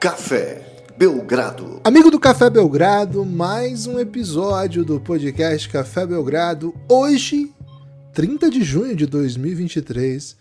[0.00, 1.82] Café Belgrado.
[1.84, 6.74] Amigo do Café Belgrado, mais um episódio do podcast Café Belgrado.
[6.88, 7.54] Hoje,
[8.14, 10.38] 30 de junho de 2023,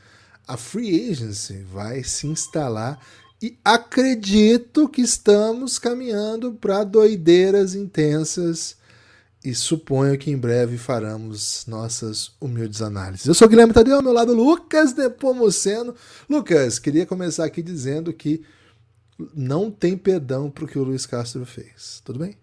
[0.48, 3.02] a Free Agency vai se instalar
[3.41, 8.77] e acredito que estamos caminhando para doideiras intensas
[9.44, 13.26] e suponho que em breve faremos nossas humildes análises.
[13.26, 15.94] Eu sou o Guilherme Tadeu, ao meu lado Lucas Nepomuceno.
[16.30, 18.41] Lucas, queria começar aqui dizendo que
[19.34, 22.02] não tem perdão para o que o Luiz Castro fez.
[22.05, 22.36] Tudo bem?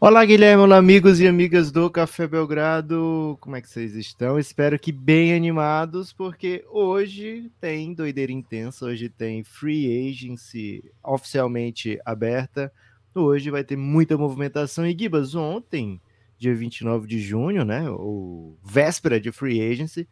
[0.00, 3.38] Olá, Guilherme, olá, amigos e amigas do Café Belgrado.
[3.40, 4.38] Como é que vocês estão?
[4.38, 12.70] Espero que bem animados, porque hoje tem doideira intensa, hoje tem free agency oficialmente aberta.
[13.14, 14.86] Hoje vai ter muita movimentação.
[14.86, 16.00] E Gibas, ontem,
[16.36, 17.88] dia 29 de junho, né?
[17.88, 20.06] Ou véspera de free agency,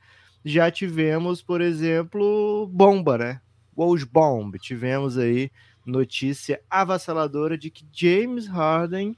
[0.44, 3.40] já tivemos, por exemplo, bomba, né?
[3.74, 4.58] Bomb.
[4.58, 5.50] Tivemos aí
[5.84, 9.16] notícia avassaladora de que James Harden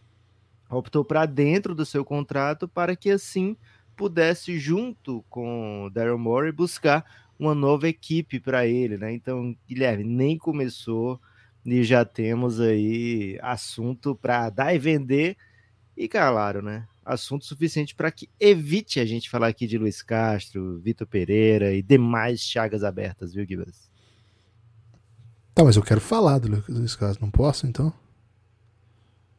[0.70, 3.56] optou para dentro do seu contrato para que assim
[3.96, 7.04] pudesse, junto com Daryl Morey, buscar
[7.38, 9.12] uma nova equipe para ele, né?
[9.12, 11.20] Então, Guilherme, nem começou
[11.64, 15.36] e já temos aí assunto para dar e vender
[15.96, 16.86] e claro, né?
[17.04, 21.82] Assunto suficiente para que evite a gente falar aqui de Luiz Castro, Vitor Pereira e
[21.82, 23.93] demais chagas abertas, viu, Gibas?
[25.54, 27.92] Tá, mas eu quero falar do Luiz Castro, não posso então?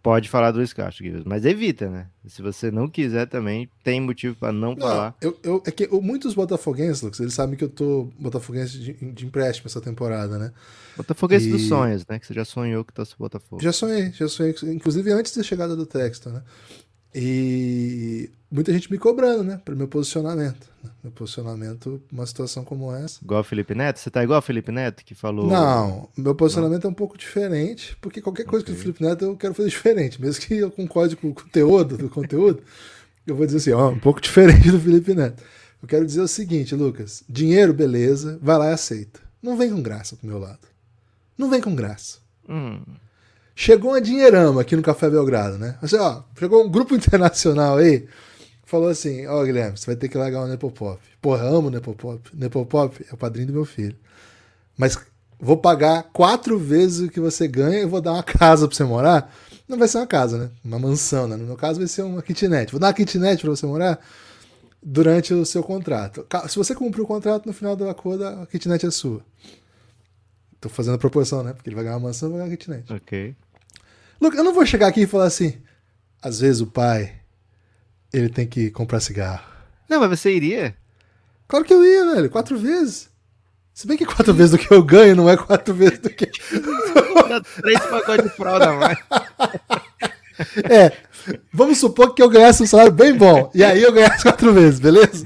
[0.01, 2.07] Pode falar do Luiz Castro, Gibas, mas evita, né?
[2.27, 5.15] Se você não quiser também, tem motivo para não, não, falar.
[5.19, 9.25] Eu, eu, é que muitos botafoguenses, Lucas, eles sabem que eu tô botafoguense de, de
[9.25, 10.53] empréstimo essa temporada, né?
[10.95, 11.51] Botafoguense e...
[11.51, 12.19] dos sonhos, né?
[12.19, 13.61] Que você já sonhou que tá se Botafogo.
[13.61, 16.43] Já sonhei, já sonhei, inclusive antes da chegada do Texto, né?
[17.13, 19.59] E muita gente me cobrando, né?
[19.65, 20.69] Para meu posicionamento.
[20.83, 20.91] Né?
[21.05, 23.23] Meu posicionamento, uma situação como essa.
[23.23, 23.99] Igual o Felipe Neto?
[23.99, 25.45] Você tá igual o Felipe Neto que falou.
[25.45, 26.89] Não, meu posicionamento Não.
[26.89, 28.73] é um pouco diferente, porque qualquer coisa okay.
[28.73, 30.19] que o Felipe Neto eu quero fazer diferente.
[30.19, 32.63] Mesmo que eu concorde com o conteúdo do conteúdo,
[33.27, 35.43] eu vou dizer assim, ó, um pouco diferente do Felipe Neto.
[35.79, 39.19] Eu quero dizer o seguinte, Lucas: dinheiro, beleza, vai lá e aceita.
[39.43, 40.67] Não vem com graça pro meu lado.
[41.37, 42.17] Não vem com graça.
[42.49, 42.79] Hum.
[43.55, 45.77] Chegou uma dinheirama aqui no Café Belgrado, né?
[45.83, 48.07] Assim, ó, chegou um grupo internacional aí,
[48.65, 50.99] falou assim: Ó, oh, Guilherme, você vai ter que largar o Nepopop.
[51.21, 52.29] Porra, amo o Nepopop.
[52.33, 53.95] Nepopop é o padrinho do meu filho.
[54.77, 54.97] Mas
[55.39, 58.83] vou pagar quatro vezes o que você ganha e vou dar uma casa pra você
[58.83, 59.33] morar.
[59.67, 60.49] Não vai ser uma casa, né?
[60.63, 61.35] Uma mansão, né?
[61.35, 62.71] No meu caso vai ser uma kitnet.
[62.71, 63.99] Vou dar uma kitnet pra você morar
[64.81, 66.25] durante o seu contrato.
[66.47, 69.21] Se você cumprir o contrato, no final do acordo, a kitnet é sua.
[70.61, 71.53] Tô fazendo a proporção, né?
[71.53, 72.93] Porque ele vai ganhar uma mansão e vai ganhar uma kitnet.
[72.93, 73.35] Ok.
[74.21, 75.57] Luca, eu não vou chegar aqui e falar assim.
[76.21, 77.19] Às vezes o pai,
[78.15, 79.43] ele tem que comprar cigarro.
[79.89, 80.75] Não, mas você iria?
[81.47, 82.29] Claro que eu ia, velho.
[82.29, 83.09] Quatro vezes.
[83.73, 86.31] Se bem que quatro vezes do que eu ganho não é quatro vezes do que.
[87.61, 88.97] Três pacotes de fralda mais.
[90.69, 90.91] É,
[91.53, 93.49] vamos supor que eu ganhasse um salário bem bom.
[93.55, 95.25] E aí eu ganhasse quatro vezes, beleza?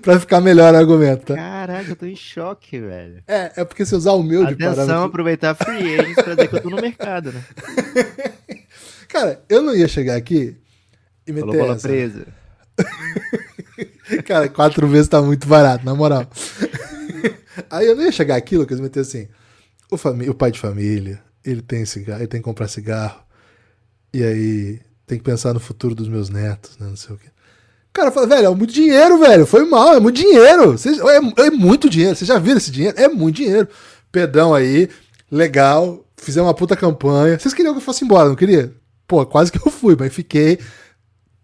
[0.00, 1.34] Pra, ficar melhor o argumento, tá?
[1.34, 3.20] Caraca, eu tô em choque, velho.
[3.26, 5.04] É, é porque se usar o meu de Atenção, parâmetro...
[5.06, 7.44] aproveitar free agents pra dizer que eu tô no mercado, né?
[9.08, 10.56] Cara, eu não ia chegar aqui
[11.26, 11.88] e meter Falou bola essa.
[11.88, 12.26] presa.
[14.24, 16.26] Cara, quatro vezes tá muito barato, na moral.
[17.70, 19.28] Aí eu não ia chegar aqui, Lucas, e meter assim,
[19.90, 19.96] o,
[20.30, 23.22] o pai de família, ele tem cigarro, ele tem que comprar cigarro,
[24.12, 26.86] e aí tem que pensar no futuro dos meus netos, né?
[26.86, 27.28] Não sei o quê.
[27.90, 29.44] O cara fala, velho, é muito dinheiro, velho.
[29.44, 30.76] Foi mal, é muito dinheiro.
[30.76, 32.14] é, é, muito dinheiro.
[32.14, 32.96] Vocês já viram esse dinheiro?
[32.96, 33.68] É muito dinheiro.
[34.12, 34.88] Perdão aí,
[35.30, 36.04] legal.
[36.16, 37.38] Fizemos uma puta campanha.
[37.38, 38.72] Vocês queriam que eu fosse embora, não queria?
[39.08, 40.60] Pô, quase que eu fui, mas fiquei.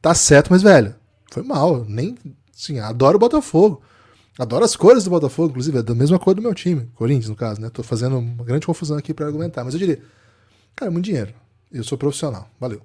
[0.01, 0.95] Tá certo, mas, velho,
[1.31, 1.85] foi mal.
[1.85, 2.17] Nem.
[2.55, 3.83] Assim, adoro o Botafogo.
[4.39, 6.91] Adoro as cores do Botafogo, inclusive, é da mesma cor do meu time.
[6.95, 7.71] Corinthians, no caso, né?
[7.71, 9.65] Tô fazendo uma grande confusão aqui para argumentar.
[9.65, 10.03] Mas eu diria,
[10.75, 11.33] cara, é muito dinheiro.
[11.73, 12.49] Eu sou profissional.
[12.61, 12.83] Valeu.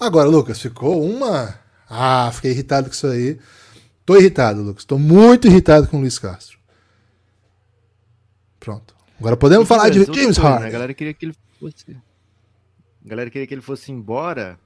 [0.00, 1.54] Agora, Lucas, ficou uma.
[1.88, 3.38] Ah, fiquei irritado com isso aí.
[4.06, 4.84] Tô irritado, Lucas.
[4.84, 6.58] Tô muito irritado com o Luiz Castro.
[8.58, 8.94] Pronto.
[9.18, 10.62] Agora podemos falar de James Harden.
[10.62, 10.68] Né?
[10.68, 11.96] A galera queria que ele fosse.
[13.04, 14.58] A galera queria que ele fosse embora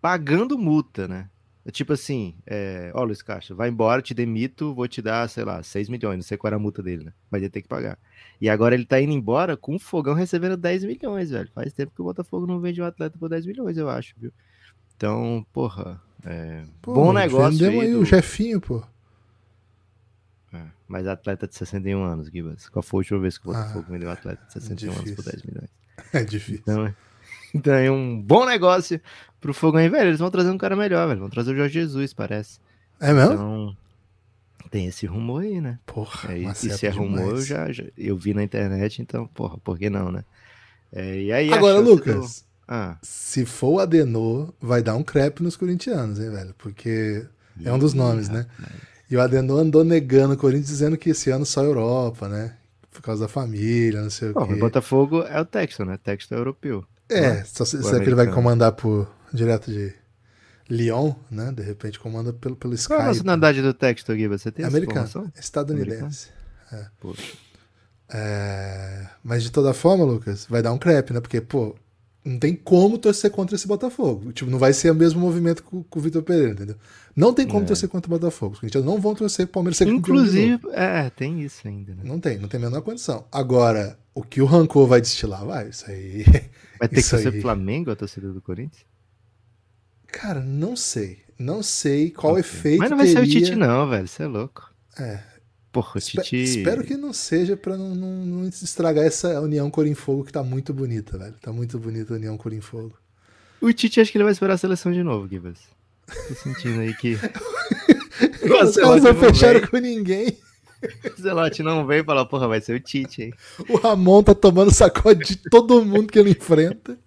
[0.00, 1.28] pagando multa, né?
[1.68, 5.44] É tipo assim, é, ó, Luiz Castro, vai embora, te demito, vou te dar, sei
[5.44, 7.12] lá, 6 milhões, não sei qual era a multa dele, né?
[7.30, 7.98] Mas ele tem que pagar.
[8.40, 11.50] E agora ele tá indo embora com o Fogão recebendo 10 milhões, velho.
[11.54, 14.32] Faz tempo que o Botafogo não vende um atleta por 10 milhões, eu acho, viu?
[14.96, 17.58] Então, porra, é, pô, bom negócio.
[17.58, 18.00] Vendemos aí, aí do...
[18.00, 18.82] o chefinho, pô.
[20.52, 22.68] É, mas atleta de 61 anos, Gibas.
[22.70, 25.10] Qual foi a última vez que o Botafogo ah, vendeu um atleta de 61 anos
[25.10, 25.70] por 10 milhões?
[26.14, 26.62] É difícil.
[26.62, 26.94] Então,
[27.54, 29.00] é, então é um bom negócio
[29.40, 30.08] pro Fogão aí, velho.
[30.10, 31.20] Eles vão trazer um cara melhor, velho.
[31.20, 32.58] Vão trazer o Jorge Jesus, parece.
[33.00, 33.34] É mesmo?
[33.34, 33.76] Então,
[34.70, 35.78] Tem esse rumor aí, né?
[35.86, 39.26] Porra, É, e Maceta se é rumor, eu já, já- eu vi na internet, então,
[39.28, 40.24] porra, por que não, né?
[40.92, 45.42] É, e aí Agora, Lucas, do- Ah, se for o Adenor, vai dar um crepe
[45.42, 46.54] nos corintianos, hein, velho?
[46.58, 47.24] Porque
[47.64, 48.46] é um dos nomes, né?
[49.10, 52.54] E o Adenor andou negando o Corinthians, dizendo que esse ano só Europa, né?
[52.90, 54.52] Por causa da família, não sei o Bom, quê.
[54.52, 55.96] o Botafogo é o Texton, né?
[55.96, 56.84] Texton é europeu.
[57.10, 58.34] É, só se, será que ele vai americano.
[58.34, 59.92] comandar por direto de
[60.68, 61.50] Lyon, né?
[61.52, 62.88] De repente comanda pelo, pelo Sky.
[62.88, 64.28] Qual é a nacionalidade do Texton, Gui?
[64.28, 66.28] Você tem É americano, estadunidense.
[67.00, 67.32] Poxa.
[68.10, 71.20] É, Mas de toda forma, Lucas, vai dar um crepe, né?
[71.20, 71.74] Porque, pô,
[72.24, 74.32] não tem como torcer contra esse Botafogo.
[74.32, 76.76] Tipo, não vai ser o mesmo movimento com, com o Vitor Pereira, entendeu?
[77.16, 77.66] Não tem como É.
[77.66, 78.54] torcer contra o Botafogo.
[78.54, 80.20] Os corintianos não vão torcer Palmeiras ser campeão de novo.
[80.22, 82.02] Inclusive, é, tem isso ainda, né?
[82.04, 83.24] Não tem, não tem a menor condição.
[83.32, 86.24] Agora, o que o rancor vai destilar, vai, isso aí.
[86.78, 87.32] Vai ter que aí.
[87.32, 88.84] pro Flamengo, a torcida do Corinthians?
[90.06, 91.18] Cara, não sei.
[91.38, 92.40] Não sei qual Ok.
[92.40, 94.08] efeito Mas não vai ser o Tite, não, velho.
[94.08, 94.72] Você é louco.
[94.98, 95.20] É.
[95.70, 96.58] Porra, o Espe- Tite.
[96.58, 100.72] Espero que não seja pra não, não- não estragar essa União Corim-Fogo que tá muito
[100.74, 101.34] bonita, velho.
[101.40, 102.96] Tá muito bonita a União Corim-Fogo.
[103.60, 105.58] O Tite acho que ele vai esperar a seleção de novo, Gibas.
[106.06, 107.14] Tô sentindo aí que.
[108.64, 110.38] Os caras não fecharam com ninguém.
[111.16, 113.34] O Zelote não veio e falou, porra, vai ser o Tite, hein?
[113.68, 116.98] O Ramon tá tomando sacode de todo mundo que ele enfrenta.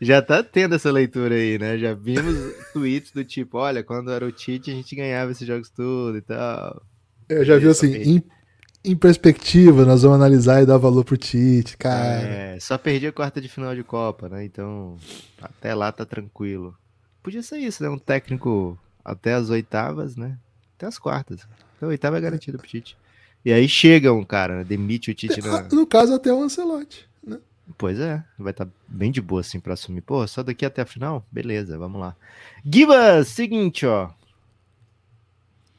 [0.00, 1.78] Já tá tendo essa leitura aí, né?
[1.78, 2.36] Já vimos
[2.72, 6.20] tweets do tipo, olha, quando era o Tite a gente ganhava esses jogos tudo e
[6.20, 6.82] tal.
[7.28, 8.22] Eu já vi assim, em,
[8.84, 12.22] em perspectiva, nós vamos analisar e dar valor pro Tite, cara.
[12.22, 14.44] É, só perdi a quarta de final de Copa, né?
[14.44, 14.96] Então,
[15.40, 16.76] até lá tá tranquilo.
[17.22, 17.88] Podia ser isso, né?
[17.88, 20.36] Um técnico até as oitavas, né?
[20.76, 21.46] Até as quartas.
[21.84, 22.96] Então, oitava é garantida pro Tite.
[23.44, 25.62] E aí chega um cara, demite o Tite na...
[25.70, 27.06] No caso, até o Ancelotti.
[27.22, 27.38] Né?
[27.76, 30.00] Pois é, vai estar bem de boa assim pra assumir.
[30.00, 31.26] Pô, só daqui até a final?
[31.30, 32.16] Beleza, vamos lá.
[32.64, 34.10] Gibas, seguinte, ó.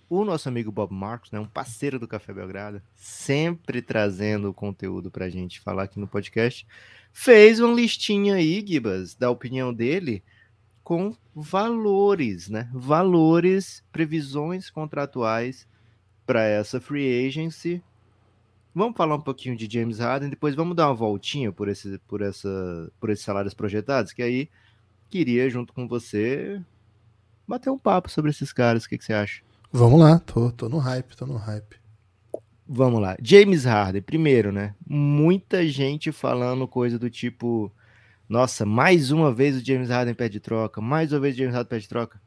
[0.07, 5.29] O nosso amigo Bob Marcos, né, um parceiro do Café Belgrado, sempre trazendo conteúdo pra
[5.29, 6.67] gente falar aqui no podcast,
[7.11, 10.23] fez uma listinha aí, Gibas, da opinião dele
[10.83, 12.69] com valores, né?
[12.71, 15.67] Valores, previsões contratuais
[16.25, 17.83] para essa free agency
[18.75, 22.21] Vamos falar um pouquinho de James Harden, depois vamos dar uma voltinha por, esse, por,
[22.21, 24.49] essa, por esses salários projetados, que aí
[25.09, 26.61] queria, junto com você,
[27.47, 28.83] bater um papo sobre esses caras.
[28.83, 29.41] O que, que você acha?
[29.71, 31.77] Vamos lá, tô, tô no hype, tô no hype.
[32.67, 33.15] Vamos lá.
[33.21, 34.75] James Harden, primeiro, né?
[34.85, 37.71] Muita gente falando coisa do tipo:
[38.27, 41.69] nossa, mais uma vez o James Harden pede troca, mais uma vez o James Harden
[41.69, 42.19] pede troca.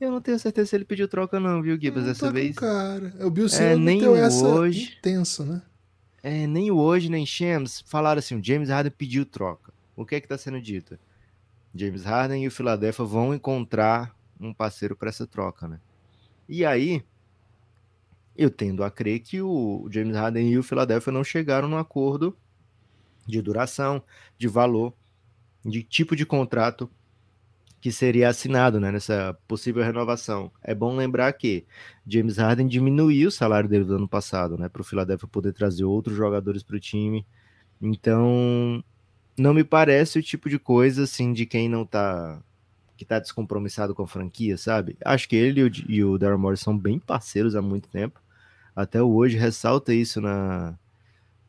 [0.00, 2.54] Eu não tenho certeza se ele pediu troca, não, viu, Gibas, dessa tá vez.
[2.56, 3.12] cara.
[3.24, 4.94] O Bill É, nem meteu essa hoje.
[4.98, 5.62] intenso, né?
[6.22, 9.72] É, nem o hoje, nem Shams falaram assim: o James Harden pediu troca.
[9.96, 10.98] O que é que tá sendo dito?
[11.74, 15.78] James Harden e o Philadelphia vão encontrar um parceiro para essa troca, né?
[16.48, 17.02] E aí,
[18.36, 22.36] eu tendo a crer que o James Harden e o Philadelphia não chegaram num acordo
[23.26, 24.02] de duração,
[24.36, 24.92] de valor,
[25.64, 26.90] de tipo de contrato
[27.84, 30.50] que seria assinado né, nessa possível renovação.
[30.62, 31.66] É bom lembrar que
[32.06, 35.84] James Harden diminuiu o salário dele do ano passado, né, para o Philadelphia poder trazer
[35.84, 37.26] outros jogadores para o time.
[37.82, 38.82] Então,
[39.36, 42.42] não me parece o tipo de coisa assim de quem não tá
[42.96, 44.96] que tá descompromissado com a franquia, sabe?
[45.04, 48.18] Acho que ele e o, e Daryl Morris são bem parceiros há muito tempo.
[48.74, 50.74] Até hoje ressalta isso na,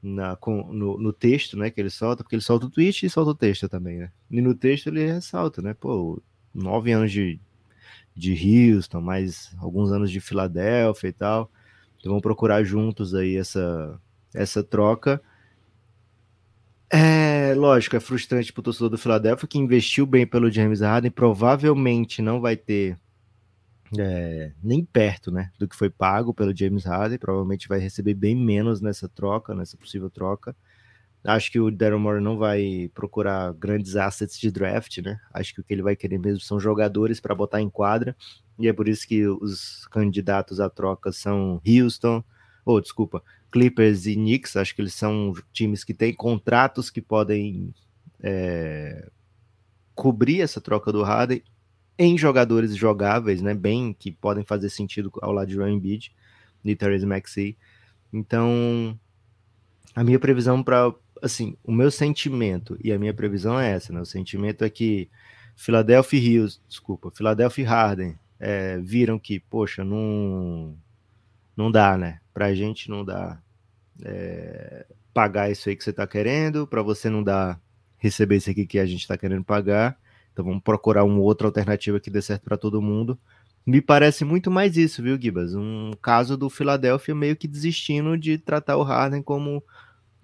[0.05, 3.09] na com, no, no, texto, né, que ele solta, porque ele solta o tweet e
[3.09, 4.11] solta o texto também, né?
[4.29, 6.21] E no texto ele ressalta, né, pô,
[6.53, 7.39] nove anos de,
[8.15, 11.51] de Houston, mais alguns anos de Filadélfia e tal.
[11.97, 13.99] Então vamos procurar juntos aí essa,
[14.33, 15.19] essa troca.
[16.87, 21.09] É, lógico, é frustrante para o torcedor do Philadelphia que investiu bem pelo James Harden,
[21.09, 22.95] provavelmente não vai ter
[23.97, 28.35] é, nem perto né, do que foi pago pelo James Harden, provavelmente vai receber bem
[28.35, 30.55] menos nessa troca, nessa possível troca.
[31.23, 35.19] Acho que o Daryl Morey não vai procurar grandes assets de draft, né?
[35.33, 38.15] Acho que o que ele vai querer mesmo são jogadores para botar em quadra,
[38.59, 42.23] e é por isso que os candidatos à troca são Houston,
[42.63, 47.01] ou oh, desculpa, Clippers e Knicks, acho que eles são times que têm contratos que
[47.01, 47.73] podem
[48.21, 49.09] é,
[49.95, 51.41] cobrir essa troca do Harden
[51.97, 56.11] em jogadores jogáveis, né, bem que podem fazer sentido ao lado de Ryan Embiid
[56.63, 57.57] e Therese Maxey.
[58.11, 58.99] Então,
[59.95, 64.01] a minha previsão para assim, o meu sentimento e a minha previsão é essa, né?
[64.01, 65.09] O sentimento é que
[65.55, 70.77] Philadelphia Hills, desculpa, Philadelphia Harden é, viram que, poxa, não
[71.55, 72.19] não dá, né?
[72.33, 73.41] Pra gente não dá
[74.03, 77.59] é, pagar isso aí que você tá querendo, para você não dá
[77.97, 79.97] receber isso aqui que a gente tá querendo pagar.
[80.35, 83.17] Então vamos procurar uma outra alternativa que dê certo para todo mundo.
[83.65, 85.55] Me parece muito mais isso, viu, Gibas?
[85.55, 89.63] Um caso do Philadelphia meio que desistindo de tratar o Harden como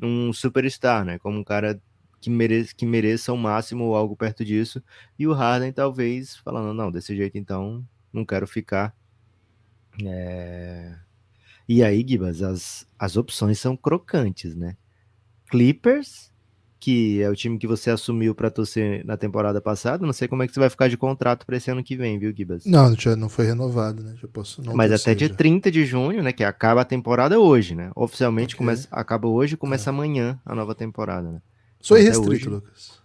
[0.01, 1.17] um superstar, né?
[1.17, 1.81] Como um cara
[2.19, 4.83] que mereça, que mereça o máximo ou algo perto disso.
[5.17, 8.93] E o Harden talvez falando, não, desse jeito então não quero ficar.
[10.05, 10.93] É...
[11.69, 14.75] E aí, Gibas, as, as opções são crocantes, né?
[15.49, 16.30] Clippers,
[16.81, 20.03] que é o time que você assumiu para torcer na temporada passada.
[20.03, 22.17] Não sei como é que você vai ficar de contrato para esse ano que vem,
[22.17, 22.65] viu, Gibas?
[22.65, 24.15] Não, já não foi renovado, né?
[24.19, 25.35] Já posso não Mas até dia já.
[25.35, 26.33] 30 de junho, né?
[26.33, 27.91] Que acaba a temporada hoje, né?
[27.95, 28.65] Oficialmente okay.
[28.65, 29.93] começa, acaba hoje começa é.
[29.93, 31.41] amanhã a nova temporada, né?
[31.79, 32.99] Sou irrestrito, hoje, Lucas.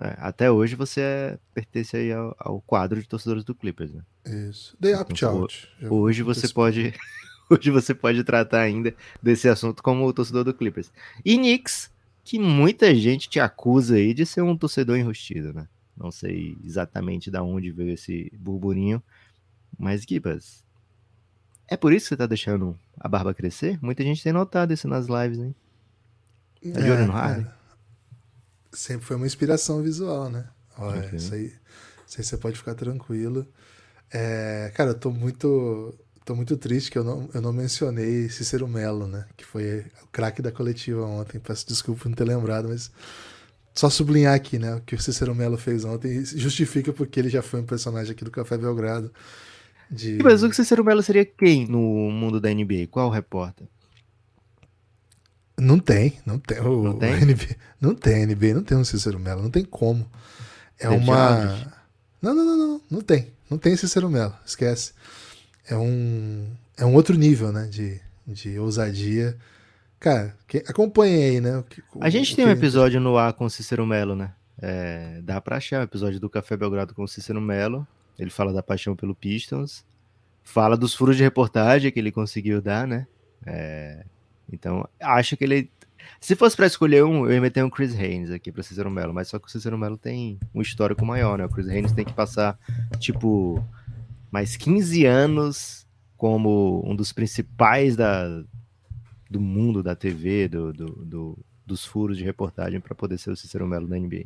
[0.00, 4.02] É, até hoje você é, pertence aí ao, ao, quadro de torcedores do Clippers, né?
[4.48, 4.76] Isso.
[5.00, 5.46] Up então,
[5.90, 6.94] Hoje você pode.
[7.50, 10.90] Hoje você pode tratar ainda desse assunto como o torcedor do Clippers.
[11.24, 11.90] E Knicks,
[12.24, 15.68] que muita gente te acusa aí de ser um torcedor enrustido, né?
[15.96, 19.02] Não sei exatamente de onde veio esse burburinho,
[19.78, 20.64] mas Gibas,
[21.68, 23.78] é por isso que você tá deixando a barba crescer?
[23.82, 25.54] Muita gente tem notado isso nas lives, hein?
[26.72, 27.46] Tá de olho no Harden?
[27.46, 27.52] É.
[28.72, 30.48] Sempre foi uma inspiração visual, né?
[30.78, 31.16] Olha, okay.
[31.16, 31.52] isso, aí,
[32.06, 33.46] isso aí você pode ficar tranquilo.
[34.10, 38.68] É, cara, eu tô muito tô muito triste que eu não, eu não mencionei Cícero
[38.68, 39.24] Melo, né?
[39.36, 41.38] Que foi o craque da coletiva ontem.
[41.38, 42.90] Peço desculpa por não ter lembrado, mas
[43.74, 44.74] só sublinhar aqui, né?
[44.74, 48.24] O que o Cícero Melo fez ontem justifica porque ele já foi um personagem aqui
[48.24, 49.12] do Café Belgrado.
[49.90, 50.18] De...
[50.22, 52.86] Mas o Cícero Melo seria quem no mundo da NBA?
[52.90, 53.66] Qual repórter?
[55.58, 56.60] Não tem, não tem.
[56.60, 57.14] O, não tem?
[57.24, 60.06] NBA, não tem NBA, não tem um Cícero Melo, não tem como.
[60.78, 61.72] É tem uma.
[62.20, 63.32] Não, não, não, não, não tem.
[63.50, 64.92] Não tem Cícero Melo, esquece
[65.72, 67.66] é um, é um outro nível, né?
[67.66, 69.36] De, de ousadia.
[69.98, 71.58] Cara, que, acompanhe aí, né?
[71.58, 71.64] O,
[72.00, 74.32] a gente tem um episódio no ar com o Cícero Melo, né?
[74.60, 77.86] É, dá pra achar o episódio do Café Belgrado com o Cícero Melo.
[78.18, 79.84] Ele fala da paixão pelo Pistons.
[80.44, 83.06] Fala dos furos de reportagem que ele conseguiu dar, né?
[83.46, 84.04] É,
[84.52, 85.70] então, acho que ele.
[86.20, 89.14] Se fosse para escolher um, eu ia meter um Chris Haynes aqui para Cícero Melo,
[89.14, 91.46] mas só que o Cícero Melo tem um histórico maior, né?
[91.46, 92.58] O Chris Haynes tem que passar,
[92.98, 93.64] tipo,
[94.32, 95.86] mais 15 anos
[96.16, 98.42] como um dos principais da,
[99.30, 103.36] do mundo da TV, do, do, do dos furos de reportagem para poder ser o
[103.36, 104.24] Cícero Melo da NBA.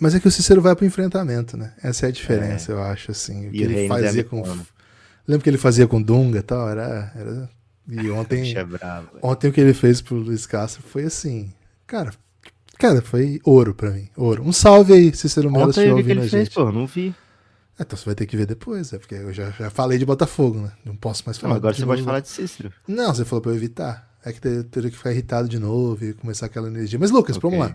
[0.00, 1.74] Mas é que o Cícero vai para o enfrentamento, né?
[1.82, 2.74] Essa é a diferença, é.
[2.74, 3.48] eu acho, assim.
[3.48, 4.42] O que e ele fazia é com.
[5.26, 6.68] Lembra que ele fazia com Dunga e tal?
[6.68, 7.50] Era, era...
[7.88, 8.56] E ontem.
[8.56, 11.52] é bravo, ontem o que ele fez pro Luiz Castro foi assim.
[11.86, 12.12] Cara,
[12.78, 14.08] cara, foi ouro para mim.
[14.16, 14.42] Ouro.
[14.42, 16.30] Um salve aí, Cícero Melo, se ouvindo a gente.
[16.30, 17.14] Fez, pô, não vi.
[17.82, 20.06] É, então você vai ter que ver depois, é porque eu já, já falei de
[20.06, 20.72] Botafogo, né?
[20.84, 21.54] Não posso mais falar.
[21.54, 21.92] Não, agora você novo.
[21.92, 22.72] pode falar de Cícero.
[22.86, 24.08] Não, você falou pra eu evitar.
[24.24, 26.96] É que teria que ficar irritado de novo e começar aquela energia.
[26.96, 27.50] Mas, Lucas, okay.
[27.50, 27.74] vamos lá.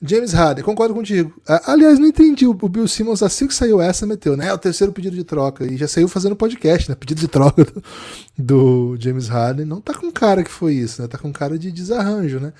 [0.00, 1.34] James Harden, concordo contigo.
[1.66, 2.46] Aliás, não entendi.
[2.46, 4.48] O Bill Simmons, assim que saiu essa, meteu, né?
[4.48, 5.64] É o terceiro pedido de troca.
[5.64, 6.94] E já saiu fazendo podcast, né?
[6.94, 7.82] Pedido de troca do,
[8.38, 9.64] do James Harden.
[9.64, 11.08] Não tá com cara que foi isso, né?
[11.08, 12.52] Tá com cara de desarranjo, né?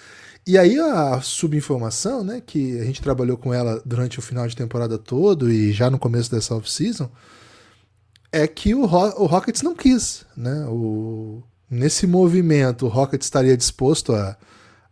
[0.47, 4.55] E aí a subinformação, né, que a gente trabalhou com ela durante o final de
[4.55, 7.11] temporada todo e já no começo dessa off-season,
[8.31, 10.67] é que o, Ro o Rockets não quis, né?
[10.69, 14.37] O, nesse movimento, o Rockets estaria disposto a,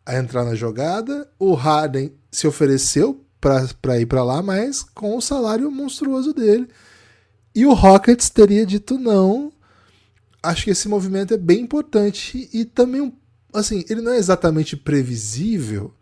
[0.06, 5.21] a entrar na jogada, o Harden se ofereceu para ir para lá, mas com o
[5.21, 6.68] salário monstruoso dele.
[7.54, 9.52] E o Rockets teria dito não.
[10.42, 13.12] Acho que esse movimento é bem importante e também um
[13.52, 15.92] assim, ele não é exatamente previsível,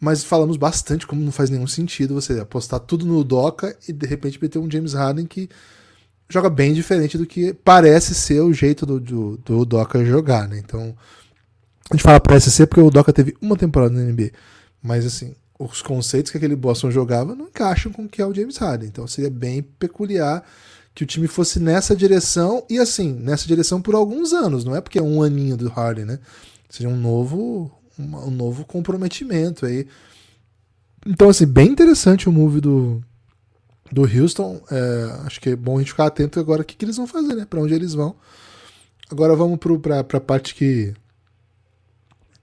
[0.00, 4.06] mas falamos bastante como não faz nenhum sentido você apostar tudo no Doca e de
[4.06, 5.48] repente meter um James Harden que
[6.28, 10.58] joga bem diferente do que parece ser o jeito do, do, do Doca jogar, né?
[10.58, 10.94] Então,
[11.90, 14.32] a gente fala parece ser porque o Doca teve uma temporada na NBA,
[14.82, 18.34] mas assim, os conceitos que aquele Boston jogava não encaixam com o que é o
[18.34, 20.44] James Harden, então seria bem peculiar
[20.94, 24.80] que o time fosse nessa direção e assim, nessa direção por alguns anos, não é
[24.80, 26.18] porque é um aninho do Harden, né?
[26.68, 29.86] Seria um novo, um novo comprometimento aí.
[31.06, 33.02] Então, assim, bem interessante o move do,
[33.92, 34.60] do Houston.
[34.70, 37.06] É, acho que é bom a gente ficar atento agora o que, que eles vão
[37.06, 37.44] fazer, né?
[37.44, 38.16] Para onde eles vão.
[39.10, 40.94] Agora vamos para a parte que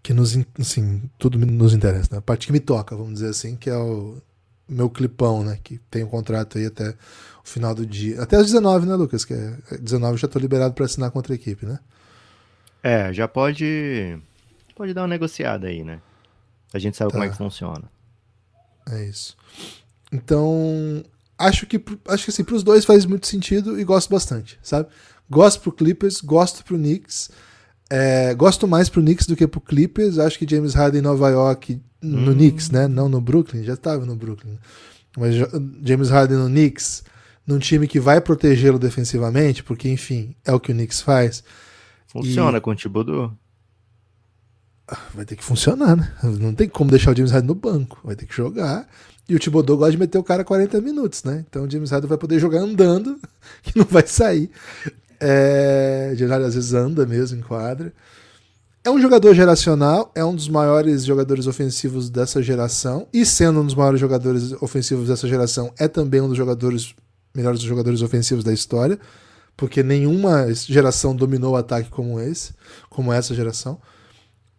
[0.01, 2.17] que nos assim, tudo nos interessa, né?
[2.17, 4.17] A parte que me toca, vamos dizer assim, que é o
[4.67, 5.57] meu clipão, né?
[5.63, 8.21] Que tem um contrato aí até o final do dia.
[8.21, 9.23] Até as 19, né, Lucas?
[9.23, 11.79] Que é 19 eu já estou liberado para assinar contra a equipe, né?
[12.83, 14.19] É, já pode
[14.75, 16.01] pode dar uma negociada aí, né?
[16.73, 17.17] A gente sabe tá.
[17.17, 17.83] como é que funciona.
[18.91, 19.37] É isso.
[20.11, 21.03] Então,
[21.37, 24.89] acho que acho que assim, pros dois faz muito sentido e gosto bastante, sabe?
[25.29, 27.31] Gosto pro Clippers, gosto pro Knicks.
[27.89, 30.19] É, gosto mais pro Knicks do que pro Clippers.
[30.19, 32.35] Acho que James Harden em Nova York, no hum.
[32.35, 32.87] Knicks, né?
[32.87, 34.57] Não no Brooklyn, já estava no Brooklyn.
[35.17, 35.35] Mas
[35.83, 37.03] James Harden no Knicks
[37.45, 41.43] num time que vai protegê-lo defensivamente, porque, enfim, é o que o Knicks faz.
[42.13, 42.61] Funciona e...
[42.61, 43.33] com o Thibodeau?
[45.13, 46.13] Vai ter que funcionar, né?
[46.39, 47.99] Não tem como deixar o James Harden no banco.
[48.03, 48.87] Vai ter que jogar.
[49.27, 51.43] E o Thibodeau gosta de meter o cara 40 minutos, né?
[51.49, 53.17] Então o James Harden vai poder jogar andando,
[53.63, 54.51] que não vai sair.
[55.19, 56.11] É...
[56.13, 57.91] O James Harden às vezes anda mesmo em quadra.
[58.83, 63.07] É um jogador geracional, é um dos maiores jogadores ofensivos dessa geração.
[63.13, 66.93] E sendo um dos maiores jogadores ofensivos dessa geração, é também um dos jogadores
[67.33, 68.99] melhores jogadores ofensivos da história.
[69.55, 72.53] Porque nenhuma geração dominou o ataque como esse,
[72.89, 73.79] como essa geração.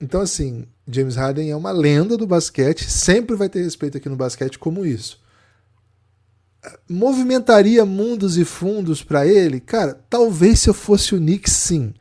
[0.01, 4.17] Então, assim, James Harden é uma lenda do basquete, sempre vai ter respeito aqui no
[4.17, 5.23] basquete como isso.
[6.89, 9.61] Movimentaria mundos e fundos para ele?
[9.61, 11.93] Cara, talvez se eu fosse o Knicks, sim.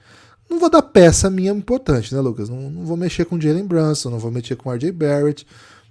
[0.49, 2.47] Não vou dar peça minha importante, né, Lucas?
[2.47, 5.47] Não, não vou mexer com Jalen Brunson, não vou mexer com RJ Barrett.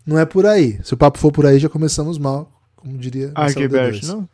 [0.07, 0.79] Não é por aí.
[0.85, 3.33] Se o papo for por aí, já começamos mal, como diria.
[3.37, 4.29] RJ Barrett, não?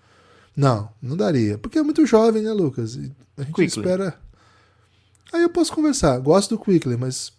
[0.58, 1.56] Não, não daria.
[1.56, 2.96] Porque é muito jovem, né, Lucas?
[2.96, 3.14] a gente
[3.52, 3.66] Quickly.
[3.66, 4.18] espera.
[5.32, 6.18] Aí eu posso conversar.
[6.18, 7.32] Gosto do Quickly, mas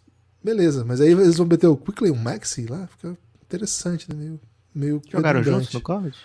[0.44, 4.16] Beleza, mas aí eles vão meter o Quickly, um Maxi lá, fica interessante, né?
[4.18, 4.42] Meio,
[4.74, 6.18] meio Jogaram juntos no college?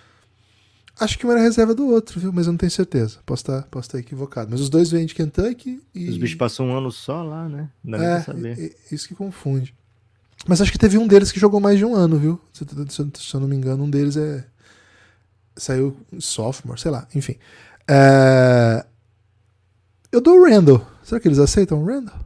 [1.00, 2.32] Acho que um era reserva do outro, viu?
[2.32, 3.18] Mas eu não tenho certeza.
[3.26, 4.48] Posso estar, posso estar equivocado.
[4.52, 6.08] Mas os dois vêm de Kentucky e.
[6.08, 7.68] Os bichos passam um ano só lá, né?
[7.82, 8.76] Não dá é, saber.
[8.92, 9.74] isso que confunde.
[10.46, 12.40] Mas acho que teve um deles que jogou mais de um ano, viu?
[12.52, 14.46] Se, se eu não me engano, um deles é.
[15.56, 17.36] Saiu sophomore, sei lá, enfim.
[17.88, 18.84] É...
[20.10, 20.86] Eu dou o Randall.
[21.02, 22.18] Será que eles aceitam o Randall?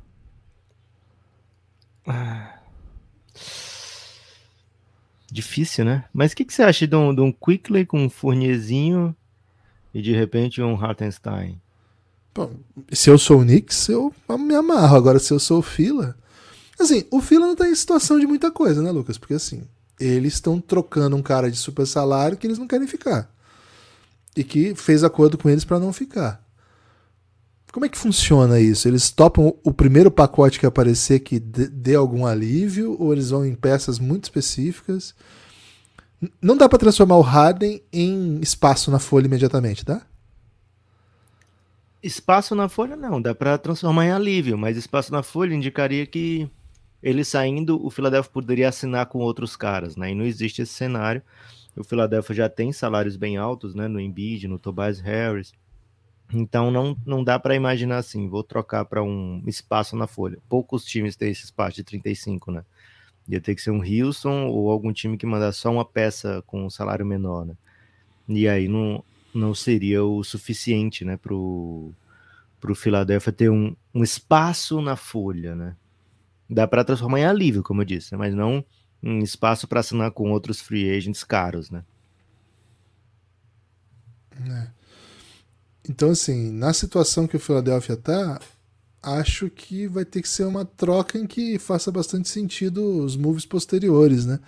[5.30, 6.04] Difícil, né?
[6.12, 9.14] Mas o que, que, você acha de um, de um Quickly com um Fournierzinho
[9.92, 11.60] e de repente um Hartenstein?
[12.34, 12.52] Bom,
[12.92, 14.96] se eu sou o Knicks, eu me amarro.
[14.96, 16.16] Agora, se eu sou o Fila.
[16.78, 19.18] Assim, o Fila não tá em situação de muita coisa, né, Lucas?
[19.18, 19.66] Porque assim,
[19.98, 23.30] eles estão trocando um cara de super salário que eles não querem ficar.
[24.36, 26.44] E que fez acordo com eles para não ficar.
[27.72, 28.88] Como é que funciona isso?
[28.88, 33.54] Eles topam o primeiro pacote que aparecer que dê algum alívio ou eles vão em
[33.54, 35.14] peças muito específicas?
[36.40, 40.02] Não dá para transformar o Harden em espaço na folha imediatamente, tá?
[42.02, 46.48] Espaço na folha não, dá para transformar em alívio, mas espaço na folha indicaria que
[47.02, 50.10] ele saindo, o Philadelphia poderia assinar com outros caras, né?
[50.10, 51.22] E não existe esse cenário.
[51.76, 53.86] O Philadelphia já tem salários bem altos, né?
[53.86, 55.52] No Embiid, no Tobias Harris.
[56.32, 60.38] Então não, não dá para imaginar assim, vou trocar para um espaço na folha.
[60.48, 62.64] Poucos times têm esse espaço de 35, né?
[63.28, 66.64] Ia ter que ser um Houston ou algum time que mandar só uma peça com
[66.66, 67.54] um salário menor, né?
[68.28, 69.02] E aí não,
[69.34, 71.92] não seria o suficiente, né, pro,
[72.60, 75.76] pro Philadelphia ter um, um espaço na folha, né?
[76.48, 78.18] Dá para transformar em alívio, como eu disse, né?
[78.18, 78.64] mas não
[79.02, 81.84] um espaço para assinar com outros free agents caros, né?
[84.48, 84.68] É.
[85.88, 88.40] Então, assim, na situação que o Philadelphia tá,
[89.02, 93.46] acho que vai ter que ser uma troca em que faça bastante sentido os moves
[93.46, 94.40] posteriores, né?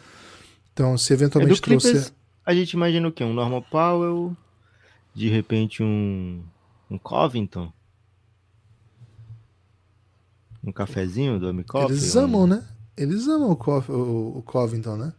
[0.72, 1.92] Então, se eventualmente é trouxer...
[1.92, 2.12] Clippers,
[2.44, 3.24] a gente imagina o quê?
[3.24, 4.36] Um Normal Powell,
[5.14, 6.42] de repente um,
[6.90, 7.72] um Covington?
[10.62, 11.90] Um cafezinho do Amikov?
[11.90, 12.46] Eles amam, um...
[12.46, 12.64] né?
[12.96, 15.12] Eles amam o, Co o, o Covington, né?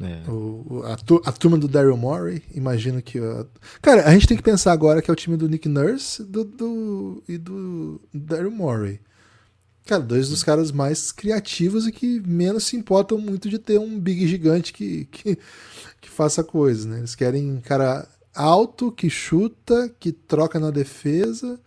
[0.00, 0.30] É.
[0.30, 0.92] O, a,
[1.28, 3.18] a, turma do Daryl Morey, imagino que.
[3.80, 6.44] Cara, a gente tem que pensar agora que é o time do Nick Nurse do,
[6.44, 9.00] do, e do Daryl Morey.
[9.86, 13.98] Cara, dois dos caras mais criativos e que menos se importam muito de ter um
[13.98, 15.38] big gigante que, que,
[16.00, 16.98] que faça coisas, né?
[16.98, 21.58] Eles querem um cara alto, que chuta, que troca na defesa.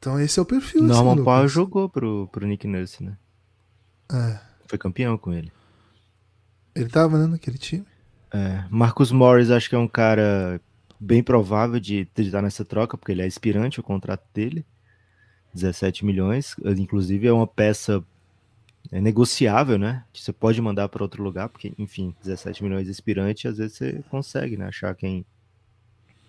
[0.00, 0.82] Então esse é o perfil.
[0.82, 3.18] Norman assim, Powell jogou pro, pro Nick Nurse, né?
[4.10, 4.40] É.
[4.66, 5.52] Foi campeão com ele.
[6.74, 7.84] Ele tava né, naquele time.
[8.32, 10.58] É, Marcus Morris acho que é um cara
[10.98, 14.64] bem provável de, de estar nessa troca, porque ele é aspirante o contrato dele.
[15.52, 18.02] 17 milhões, inclusive é uma peça
[18.90, 20.04] é negociável, né?
[20.14, 24.04] Você pode mandar para outro lugar, porque, enfim, 17 milhões de aspirante, às vezes você
[24.08, 24.66] consegue, né?
[24.66, 25.24] Achar quem,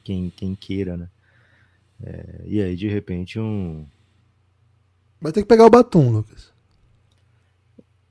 [0.04, 1.08] quem, quem queira, né?
[2.04, 3.86] É, e aí, de repente, um.
[5.20, 6.52] Vai ter que pegar o batom, Lucas.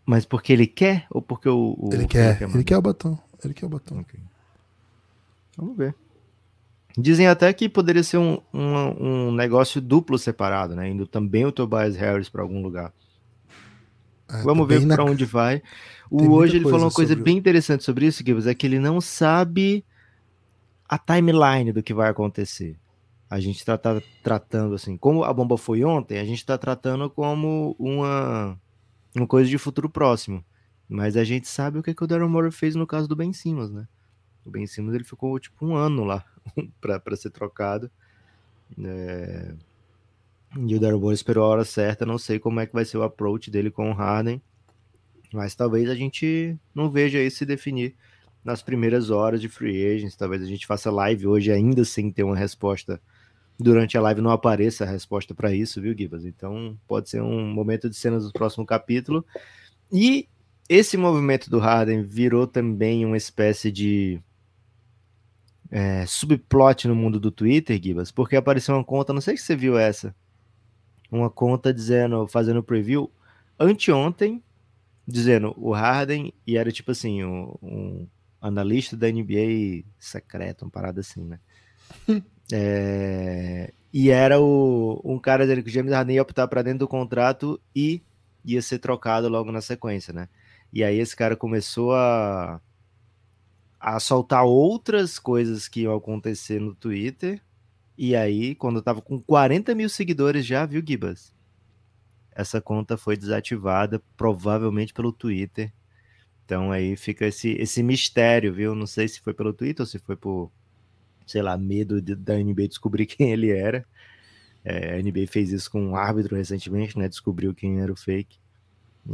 [0.07, 1.77] Mas porque ele quer ou porque o.
[1.79, 3.19] o ele quer, quer ele quer o batom.
[3.45, 4.01] Ele quer o batom.
[4.01, 4.21] Okay.
[5.57, 5.95] Vamos ver.
[6.97, 10.89] Dizem até que poderia ser um, um, um negócio duplo separado, né?
[10.89, 12.93] Indo também o Tobias Harris para algum lugar.
[14.29, 15.05] É, Vamos ver para na...
[15.05, 15.63] onde vai.
[16.11, 17.25] O, hoje ele falou uma coisa sobre...
[17.25, 19.85] bem interessante sobre isso, Gibbs, é que ele não sabe
[20.89, 22.77] a timeline do que vai acontecer.
[23.31, 27.09] A gente está tá tratando assim, como a bomba foi ontem, a gente está tratando
[27.09, 28.59] como uma
[29.15, 30.45] uma coisa de futuro próximo.
[30.89, 33.33] Mas a gente sabe o que, que o Daryl Morey fez no caso do Ben
[33.33, 33.87] Simmons, né?
[34.45, 36.25] O Ben Simmons ele ficou tipo um ano lá
[36.81, 37.89] para ser trocado.
[38.83, 39.55] É...
[40.59, 42.05] E o Daryl esperou a hora certa.
[42.05, 44.43] Não sei como é que vai ser o approach dele com o Harden,
[45.33, 47.95] mas talvez a gente não veja isso se definir
[48.43, 50.17] nas primeiras horas de free agents.
[50.17, 53.01] Talvez a gente faça live hoje ainda sem ter uma resposta.
[53.61, 56.25] Durante a live não apareça a resposta para isso, viu, Gibas?
[56.25, 59.25] Então pode ser um momento de cenas do próximo capítulo.
[59.93, 60.27] E
[60.69, 64.19] esse movimento do Harden virou também uma espécie de
[65.71, 69.57] é, subplot no mundo do Twitter, Gibas, porque apareceu uma conta, não sei se você
[69.57, 70.15] viu essa,
[71.11, 73.11] uma conta dizendo, fazendo preview
[73.59, 74.43] anteontem,
[75.07, 78.07] dizendo o Harden, e era tipo assim, um, um
[78.41, 81.39] analista da NBA secreto, uma parada assim, né?
[82.53, 86.81] é, e era o, um cara dizendo que o James Harden ia optar para dentro
[86.81, 88.03] do contrato e
[88.45, 90.29] ia ser trocado logo na sequência, né?
[90.73, 92.61] E aí esse cara começou a,
[93.79, 97.43] a soltar outras coisas que iam acontecer no Twitter.
[97.99, 101.35] E aí, quando eu tava com 40 mil seguidores já, viu, Gibas?
[102.33, 105.73] Essa conta foi desativada, provavelmente pelo Twitter.
[106.45, 108.75] Então aí fica esse, esse mistério, viu?
[108.75, 110.51] Não sei se foi pelo Twitter ou se foi por,
[111.31, 113.85] sei lá, medo de, da NBA descobrir quem ele era.
[114.65, 117.09] É, a NBA fez isso com um árbitro recentemente, né?
[117.09, 118.39] Descobriu quem era o fake.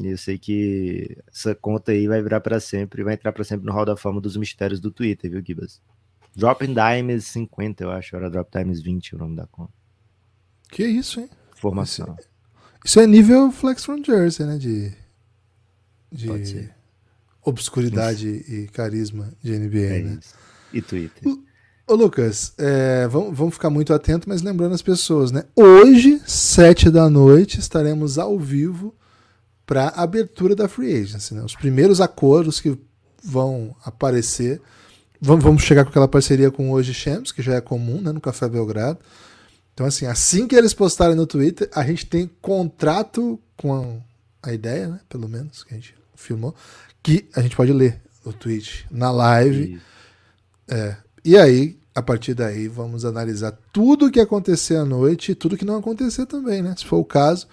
[0.02, 3.66] E eu sei que essa conta aí vai virar para sempre, vai entrar para sempre
[3.66, 5.80] no Hall da Fama dos mistérios do Twitter, viu, Gibas?
[6.34, 9.72] Drop Dimes 50, eu acho, era Drop Dimes 20 o nome da conta.
[10.70, 11.30] Que isso, hein?
[11.54, 12.16] Formação.
[12.18, 12.28] Isso,
[12.84, 14.58] isso é nível Flex from Jersey, né?
[14.58, 14.92] De,
[16.10, 16.70] de
[17.42, 18.52] obscuridade isso.
[18.52, 20.20] e carisma de NBA, é né?
[20.72, 21.22] E Twitter.
[21.88, 25.44] Ô Lucas, é, vamos, vamos ficar muito atento, mas lembrando as pessoas, né?
[25.54, 28.92] Hoje, sete da noite, estaremos ao vivo
[29.64, 31.32] para a abertura da free agency.
[31.32, 31.42] Né?
[31.44, 32.76] Os primeiros acordos que
[33.22, 34.60] vão aparecer.
[35.20, 38.10] Vamos, vamos chegar com aquela parceria com o Hoje Champs, que já é comum né,
[38.10, 38.98] no Café Belgrado.
[39.72, 44.02] Então, assim, assim que eles postarem no Twitter, a gente tem contrato com
[44.42, 45.00] a, a ideia, né?
[45.08, 46.52] Pelo menos, que a gente filmou,
[47.00, 49.80] que a gente pode ler o tweet na live.
[50.66, 50.96] É,
[51.26, 55.56] e aí, a partir daí, vamos analisar tudo o que acontecer à noite e tudo
[55.56, 56.72] que não acontecer também, né?
[56.78, 57.48] Se for o caso,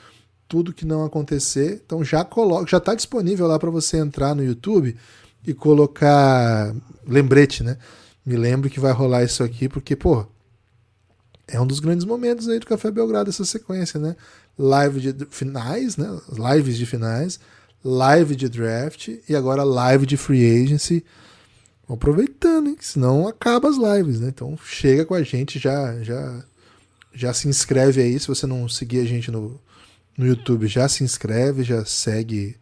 [0.47, 1.81] tudo que não acontecer.
[1.83, 4.95] Então já coloca, já está disponível lá para você entrar no YouTube
[5.43, 6.71] e colocar
[7.07, 7.79] lembrete, né?
[8.23, 10.23] Me lembro que vai rolar isso aqui, porque, pô,
[11.47, 14.15] é um dos grandes momentos aí do Café Belgrado, essa sequência, né?
[14.55, 16.15] Live de finais, né?
[16.29, 17.39] Lives de finais,
[17.83, 21.03] live de draft e agora live de free agency.
[21.87, 22.77] Aproveitando, hein?
[22.79, 24.29] Senão acaba as lives, né?
[24.29, 26.43] Então chega com a gente, já, já,
[27.13, 29.59] já se inscreve aí se você não seguir a gente no,
[30.17, 32.57] no YouTube, já se inscreve, já segue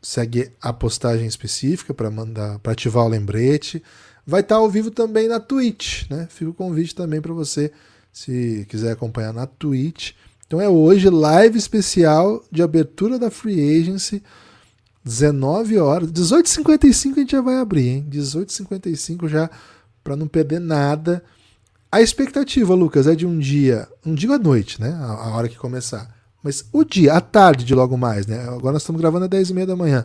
[0.00, 3.82] segue a postagem específica para mandar para ativar o lembrete.
[4.26, 6.28] Vai estar tá ao vivo também na Twitch, né?
[6.30, 7.72] Fica o convite também para você
[8.12, 10.12] se quiser acompanhar na Twitch.
[10.46, 14.22] Então é hoje live especial de abertura da Free Agency,
[15.04, 18.06] 19 horas, 18h55 a gente já vai abrir, hein?
[18.10, 19.50] 18h55 já
[20.02, 21.22] para não perder nada.
[21.92, 24.92] A expectativa, Lucas, é de um dia, um dia à noite, né?
[24.92, 26.14] A, a hora que começar
[26.44, 28.42] mas o dia, a tarde de logo mais, né?
[28.42, 30.04] Agora nós estamos gravando às 10 e meia da manhã.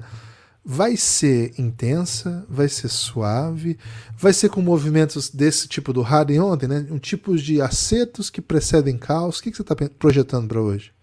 [0.63, 3.77] Vai ser intensa, vai ser suave,
[4.17, 6.87] vai ser com movimentos desse tipo do Harden ontem, né?
[6.89, 9.39] Um tipo de acertos que precedem caos.
[9.39, 10.93] O que, que você está projetando para hoje?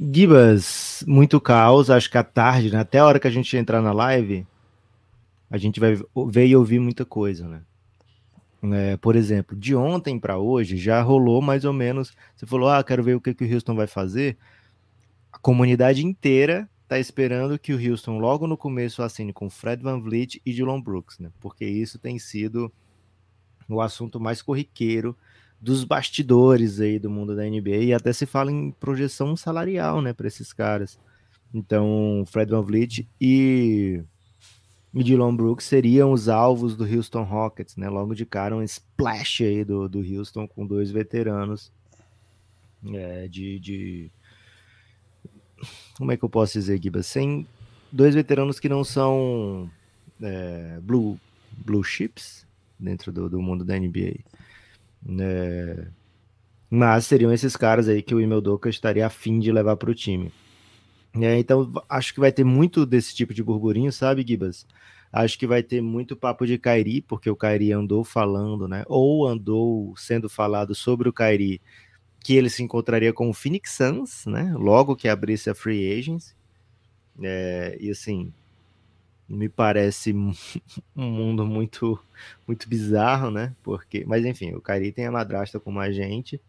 [0.00, 1.90] Gibas, muito caos.
[1.90, 2.80] Acho que à tarde, né?
[2.80, 4.46] até a hora que a gente entrar na live,
[5.50, 7.62] a gente vai ver e ouvir muita coisa, né?
[8.64, 12.14] É, por exemplo, de ontem para hoje já rolou mais ou menos.
[12.34, 14.36] Você falou, ah, quero ver o que, que o Houston vai fazer.
[15.32, 20.00] A comunidade inteira está esperando que o Houston logo no começo assine com Fred Van
[20.00, 21.30] Vliet e Dylan Brooks, né?
[21.40, 22.72] Porque isso tem sido
[23.68, 25.16] o assunto mais corriqueiro
[25.62, 30.12] dos bastidores aí do mundo da NBA e até se fala em projeção salarial, né,
[30.12, 30.98] para esses caras.
[31.54, 34.02] Então, Fred Van Vliet e
[34.94, 37.88] e Dylan Brooks seriam os alvos do Houston Rockets, né?
[37.88, 41.72] Logo de cara, um splash aí do, do Houston com dois veteranos
[42.92, 44.10] é, de, de.
[45.96, 47.02] Como é que eu posso dizer, Giba?
[47.02, 47.46] Sem
[47.90, 49.70] dois veteranos que não são
[50.20, 51.18] é, blue,
[51.56, 52.46] blue chips
[52.78, 54.18] dentro do, do mundo da NBA.
[55.18, 55.88] É,
[56.70, 60.32] mas seriam esses caras aí que o Imeldoka estaria afim de levar para o time.
[61.20, 64.66] É, então, acho que vai ter muito desse tipo de burburinho, sabe, Gibas?
[65.12, 68.82] Acho que vai ter muito papo de Kairi, porque o Kairi andou falando, né?
[68.88, 71.60] Ou andou sendo falado sobre o Kairi,
[72.20, 74.54] que ele se encontraria com o Phoenix Suns, né?
[74.56, 76.34] Logo que abrisse a Free Agents.
[77.22, 78.32] É, e assim,
[79.28, 80.12] me parece
[80.96, 81.98] um mundo muito
[82.46, 83.54] muito bizarro, né?
[83.62, 86.40] Porque, mas enfim, o Cari tem a madrasta como agente.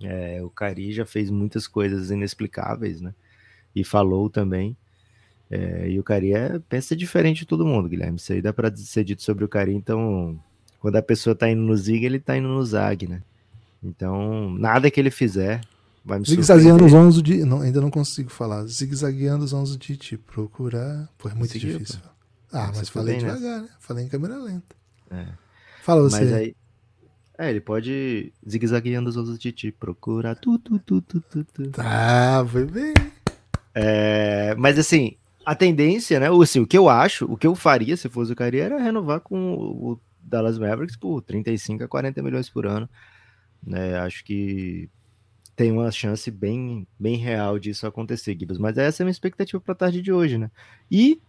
[0.00, 3.14] É, o Cari já fez muitas coisas inexplicáveis, né?
[3.74, 4.76] E falou também.
[5.50, 8.16] É, e o Cari é, pensa diferente de todo mundo, Guilherme.
[8.16, 9.74] Isso aí dá para ser dito sobre o Cari.
[9.74, 10.40] Então,
[10.80, 13.22] quando a pessoa tá indo no Zig, ele tá indo no Zag, né?
[13.82, 15.60] Então, nada que ele fizer
[16.04, 17.44] vai me Zigue-zagueando os 11 de...
[17.44, 18.64] Não, ainda não consigo falar.
[18.66, 21.08] Zigue-zagueando os 11 de te procurar...
[21.18, 22.00] Pô, é muito Seguiu, difícil.
[22.00, 22.08] Pô.
[22.52, 23.62] Ah, mas falei devagar, nessa.
[23.62, 23.68] né?
[23.80, 24.76] Falei em câmera lenta.
[25.10, 25.26] É.
[25.82, 26.20] Fala você.
[26.20, 26.56] Mas aí...
[27.38, 30.34] É, ele pode zigue-zagueando os 11 de ti procurar...
[30.36, 31.70] Tu, tu, tu, tu, tu, tu.
[31.70, 32.92] Tá, foi bem.
[33.74, 36.28] É, mas assim, a tendência, né?
[36.42, 39.20] Assim, o que eu acho, o que eu faria se fosse o Kyrie era renovar
[39.20, 42.88] com o Dallas Mavericks por 35 a 40 milhões por ano.
[43.64, 43.96] Né?
[43.98, 44.88] Acho que
[45.54, 48.58] tem uma chance bem, bem real disso acontecer, Gibbs.
[48.58, 50.50] Mas essa é a minha expectativa para a tarde de hoje, né?
[50.90, 51.20] E,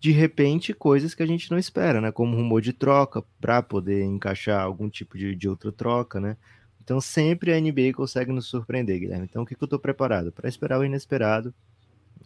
[0.00, 2.10] de repente, coisas que a gente não espera, né?
[2.10, 6.36] Como rumor de troca, para poder encaixar algum tipo de, de outra troca, né?
[6.82, 9.26] Então, sempre a NBA consegue nos surpreender, Guilherme.
[9.28, 10.32] Então, o que, que eu estou preparado?
[10.32, 11.52] Para esperar o inesperado.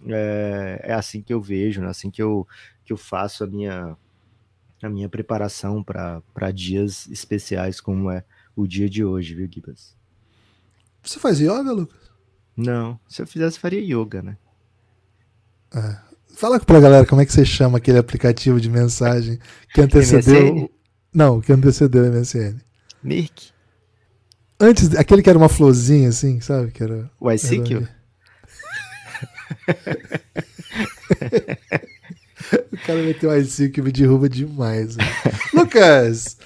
[0.06, 1.88] É, é, assim que eu vejo, né?
[1.88, 2.46] assim que eu,
[2.84, 3.96] que eu faço a minha,
[4.82, 8.24] a minha preparação para dias especiais como é
[8.56, 9.99] o dia de hoje, viu, Gibas?
[11.02, 11.98] Você faz yoga, Lucas?
[12.56, 14.36] Não, se eu fizesse, faria yoga, né?
[15.74, 15.96] É.
[16.34, 19.38] Fala pra galera como é que você chama aquele aplicativo de mensagem
[19.74, 20.54] que antecedeu.
[20.54, 20.68] MSN?
[21.12, 22.60] Não, que antecedeu o MSN.
[23.02, 23.50] Mirk.
[24.58, 26.70] Antes, aquele que era uma florzinha, assim, sabe?
[26.70, 27.10] Que era.
[27.18, 27.88] O ICQ?
[32.72, 34.96] o cara meteu ICQ que me derruba demais.
[34.96, 35.04] Né?
[35.54, 36.36] Lucas!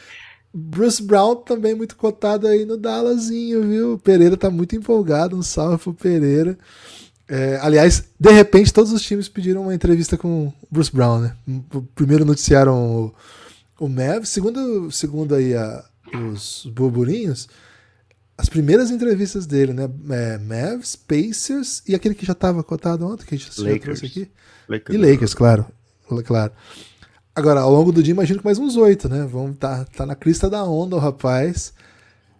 [0.54, 3.92] Bruce Brown também muito cotado aí no Dallasinho, viu?
[3.94, 6.56] O Pereira tá muito empolgado, um salve pro Pereira.
[7.26, 11.36] É, aliás, de repente todos os times pediram uma entrevista com o Bruce Brown, né?
[11.94, 13.12] Primeiro noticiaram
[13.78, 15.84] o, o Mavs, segundo, segundo aí a,
[16.30, 17.48] os burburinhos,
[18.38, 19.90] as primeiras entrevistas dele, né?
[20.10, 24.06] É, Mavs, Pacers e aquele que já estava cotado ontem, que a gente já trouxe
[24.06, 24.30] aqui.
[24.68, 24.96] Lakers.
[24.96, 25.66] E Lakers, claro.
[26.24, 26.52] Claro.
[27.35, 29.27] Agora, ao longo do dia, imagino que mais uns oito, né?
[29.29, 31.75] Vamos tá, tá na crista da onda o rapaz.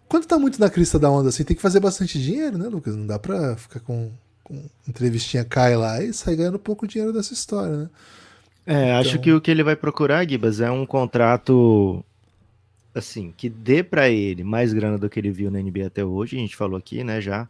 [0.07, 2.95] Quando tá muito na crista da onda assim, tem que fazer bastante dinheiro, né, Lucas?
[2.95, 4.09] Não dá pra ficar com,
[4.43, 7.89] com entrevistinha cai lá e sair ganhando pouco dinheiro dessa história, né?
[8.65, 8.99] É, então...
[8.99, 12.03] acho que o que ele vai procurar, Gibas, é um contrato
[12.93, 16.37] assim, que dê para ele mais grana do que ele viu na NBA até hoje,
[16.37, 17.49] a gente falou aqui, né, já.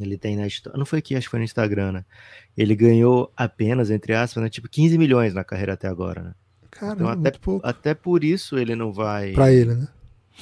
[0.00, 2.04] Ele tem na história, não foi aqui, acho que foi no Instagram, né?
[2.56, 6.34] Ele ganhou apenas, entre aspas, né, tipo 15 milhões na carreira até agora, né?
[6.76, 7.66] Então, até, pouco.
[7.66, 9.32] até por isso ele não vai.
[9.32, 9.88] Para ele, né?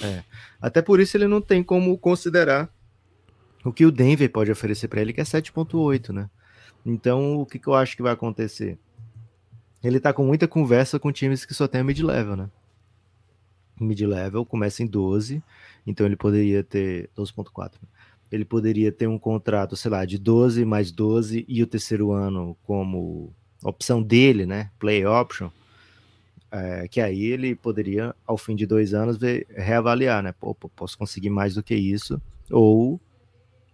[0.02, 0.22] É.
[0.60, 2.72] Até por isso ele não tem como considerar
[3.64, 6.30] o que o Denver pode oferecer para ele, que é 7,8, né?
[6.86, 8.78] Então, o que, que eu acho que vai acontecer?
[9.82, 12.50] Ele tá com muita conversa com times que só tem mid-level, né?
[13.80, 15.42] Mid-level começa em 12,
[15.86, 17.72] então ele poderia ter 12,4.
[18.30, 22.56] Ele poderia ter um contrato, sei lá, de 12 mais 12 e o terceiro ano
[22.64, 24.70] como opção dele, né?
[24.78, 25.50] Play option
[26.50, 30.32] é, que aí ele poderia, ao fim de dois anos, ver, reavaliar, né?
[30.32, 33.00] Pô, posso conseguir mais do que isso, ou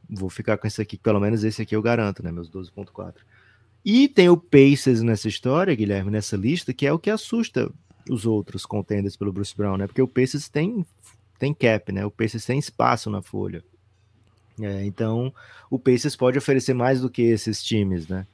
[0.08, 2.32] vou ficar com esse aqui, pelo menos esse aqui eu garanto, né?
[2.32, 3.14] Meus 12.4.
[3.84, 7.70] E tem o Pacers nessa história, Guilherme, nessa lista, que é o que assusta
[8.10, 9.86] os outros contenders pelo Bruce Brown, né?
[9.86, 10.84] Porque o Pacers tem,
[11.38, 12.04] tem cap, né?
[12.04, 13.62] O Pacers tem espaço na folha.
[14.60, 15.32] É, então,
[15.70, 18.26] o Pacers pode oferecer mais do que esses times, né?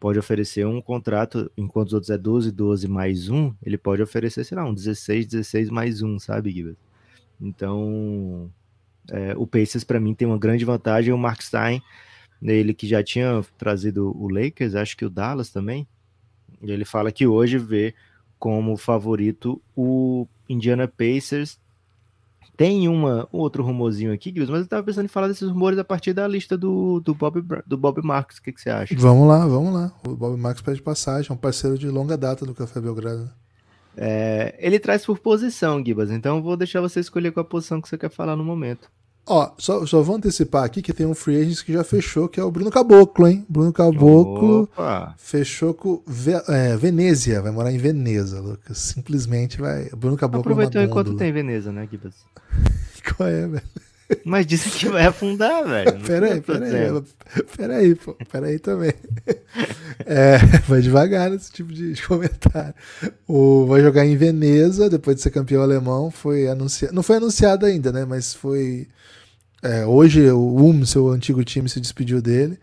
[0.00, 4.44] pode oferecer um contrato, enquanto os outros é 12, 12 mais um, ele pode oferecer,
[4.44, 6.76] sei lá, um 16, 16 mais um, sabe, Gibbs?
[7.38, 8.50] Então,
[9.10, 11.82] é, o Pacers para mim tem uma grande vantagem, o Mark Stein,
[12.42, 15.86] ele que já tinha trazido o Lakers, acho que o Dallas também,
[16.62, 17.94] ele fala que hoje vê
[18.38, 21.60] como favorito o Indiana Pacers
[22.60, 25.84] tem uma, um outro rumorzinho aqui, mas eu tava pensando em falar desses rumores a
[25.84, 28.36] partir da lista do, do, Bob, do Bob Marks.
[28.36, 28.94] O que, que você acha?
[28.98, 29.90] Vamos lá, vamos lá.
[30.06, 33.30] O Bob Marks pede passagem, é um parceiro de longa data do Café Belgrado.
[33.96, 37.88] É, ele traz por posição, Gibas, então vou deixar você escolher qual a posição que
[37.88, 38.90] você quer falar no momento.
[39.26, 42.40] Ó, só, só vou antecipar aqui que tem um free agent que já fechou, que
[42.40, 43.44] é o Bruno Caboclo, hein?
[43.48, 45.14] Bruno Caboclo Opa.
[45.16, 48.78] fechou com Ve é, Venezia, vai morar em Veneza, Lucas.
[48.78, 49.88] Simplesmente vai.
[49.96, 50.40] Bruno Caboclo.
[50.40, 52.14] Aproveitou enquanto tem Veneza, né, Gibas?
[53.16, 53.62] Qual é, velho?
[54.24, 56.00] Mas disse que vai afundar, velho.
[56.00, 57.02] Peraí, peraí.
[57.56, 58.16] Peraí, pô.
[58.30, 58.92] Peraí também.
[60.06, 62.74] É, vai devagar nesse tipo de comentário.
[63.28, 66.10] O, vai jogar em Veneza, depois de ser campeão alemão.
[66.10, 66.94] Foi anunciado.
[66.94, 68.06] Não foi anunciado ainda, né?
[68.06, 68.88] Mas foi
[69.62, 72.58] é, hoje o UM, seu antigo time, se despediu dele.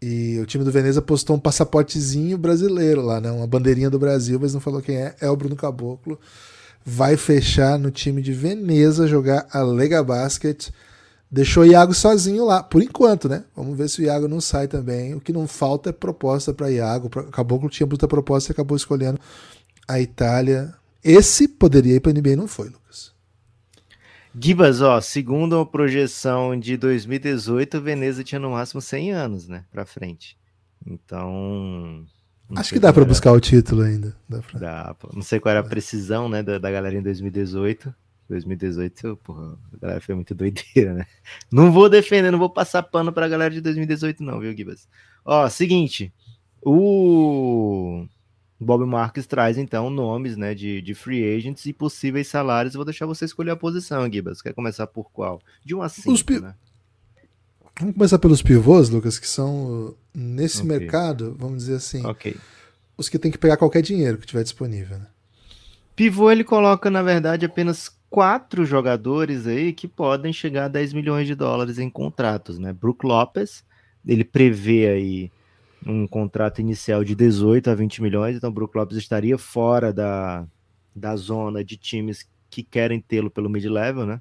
[0.00, 3.30] E o time do Veneza postou um passaportezinho brasileiro lá, né?
[3.30, 5.14] Uma bandeirinha do Brasil, mas não falou quem é.
[5.20, 6.18] É o Bruno Caboclo.
[6.84, 10.70] Vai fechar no time de Veneza, jogar a Lega Basket.
[11.30, 13.44] Deixou o Iago sozinho lá, por enquanto, né?
[13.54, 15.14] Vamos ver se o Iago não sai também.
[15.14, 17.06] O que não falta é proposta para Iago.
[17.06, 19.20] O Caboclo tinha muita proposta e acabou escolhendo
[19.86, 20.74] a Itália.
[21.02, 23.11] Esse poderia ir para NBA, não foi, Lucas.
[24.38, 29.84] Gibas, ó, segundo a projeção de 2018, Veneza tinha no máximo 100 anos, né, para
[29.84, 30.38] frente.
[30.86, 32.04] Então,
[32.56, 34.16] acho que dá para buscar o título ainda.
[34.28, 34.58] Dá, pra...
[34.58, 37.94] dá, Não sei qual era a precisão, né, da, da galera em 2018.
[38.28, 41.06] 2018, porra, a galera foi muito doideira, né?
[41.50, 44.88] Não vou defender, não vou passar pano pra galera de 2018 não, viu, Gibas?
[45.24, 46.12] Ó, seguinte,
[46.62, 48.06] o
[48.62, 52.74] Bob Marques traz então nomes né, de, de free agents e possíveis salários.
[52.74, 54.40] vou deixar você escolher a posição, Gibas.
[54.40, 55.40] Quer começar por qual?
[55.64, 56.40] De 1 a 5, pi...
[56.40, 56.54] né?
[57.78, 60.78] Vamos começar pelos pivôs, Lucas, que são nesse okay.
[60.78, 62.36] mercado, vamos dizer assim, okay.
[62.96, 64.98] os que tem que pegar qualquer dinheiro que tiver disponível.
[64.98, 65.06] Né?
[65.96, 71.26] Pivô ele coloca, na verdade, apenas quatro jogadores aí que podem chegar a 10 milhões
[71.26, 72.72] de dólares em contratos, né?
[72.72, 73.64] Brook Lopes,
[74.06, 75.32] ele prevê aí
[75.86, 80.46] um contrato inicial de 18 a 20 milhões, então o Brook Lopes estaria fora da,
[80.94, 84.20] da zona de times que querem tê-lo pelo mid-level, né?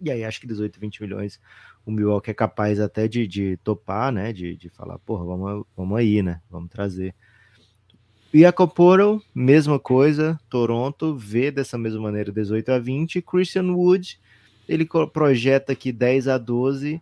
[0.00, 1.40] E aí acho que 18, 20 milhões
[1.86, 4.32] o Milwaukee é capaz até de, de topar, né?
[4.32, 6.40] De, de falar, porra, vamos, vamos aí, né?
[6.50, 7.14] Vamos trazer.
[8.32, 13.22] E a Coporo, mesma coisa, Toronto vê dessa mesma maneira 18 a 20.
[13.22, 14.18] Christian Wood,
[14.68, 17.00] ele projeta aqui 10 a 12.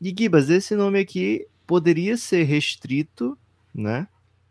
[0.00, 3.38] E Gibas, esse nome aqui poderia ser restrito,
[3.72, 4.08] né?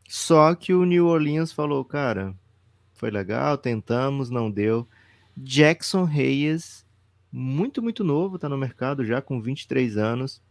[0.07, 2.33] Só que o New Orleans falou, cara,
[2.93, 4.87] foi legal, tentamos, não deu.
[5.35, 6.85] Jackson Reyes,
[7.29, 10.41] muito, muito novo, tá no mercado já com 23 anos.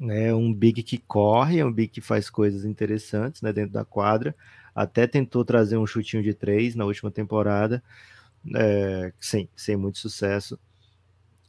[0.00, 3.84] É um big que corre, é um big que faz coisas interessantes né, dentro da
[3.84, 4.34] quadra.
[4.74, 7.80] Até tentou trazer um chutinho de três na última temporada,
[8.56, 10.58] é, sem, sem muito sucesso.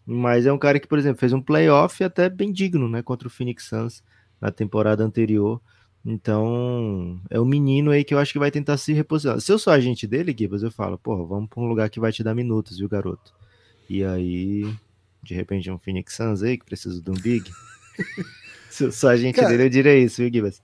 [0.06, 3.28] Mas é um cara que, por exemplo, fez um playoff até bem digno, né, contra
[3.28, 4.04] o Phoenix Suns
[4.40, 5.62] na temporada anterior.
[6.06, 9.40] Então, é o menino aí que eu acho que vai tentar se reposicionar.
[9.40, 12.12] Se eu sou agente dele, Gibas, eu falo, porra, vamos para um lugar que vai
[12.12, 13.34] te dar minutos, viu, garoto?
[13.90, 14.74] E aí,
[15.22, 17.50] de repente, um Phoenix Suns aí que precisa de um big.
[18.70, 20.62] se eu sou agente Cara, dele, eu diria isso, viu, Gibas?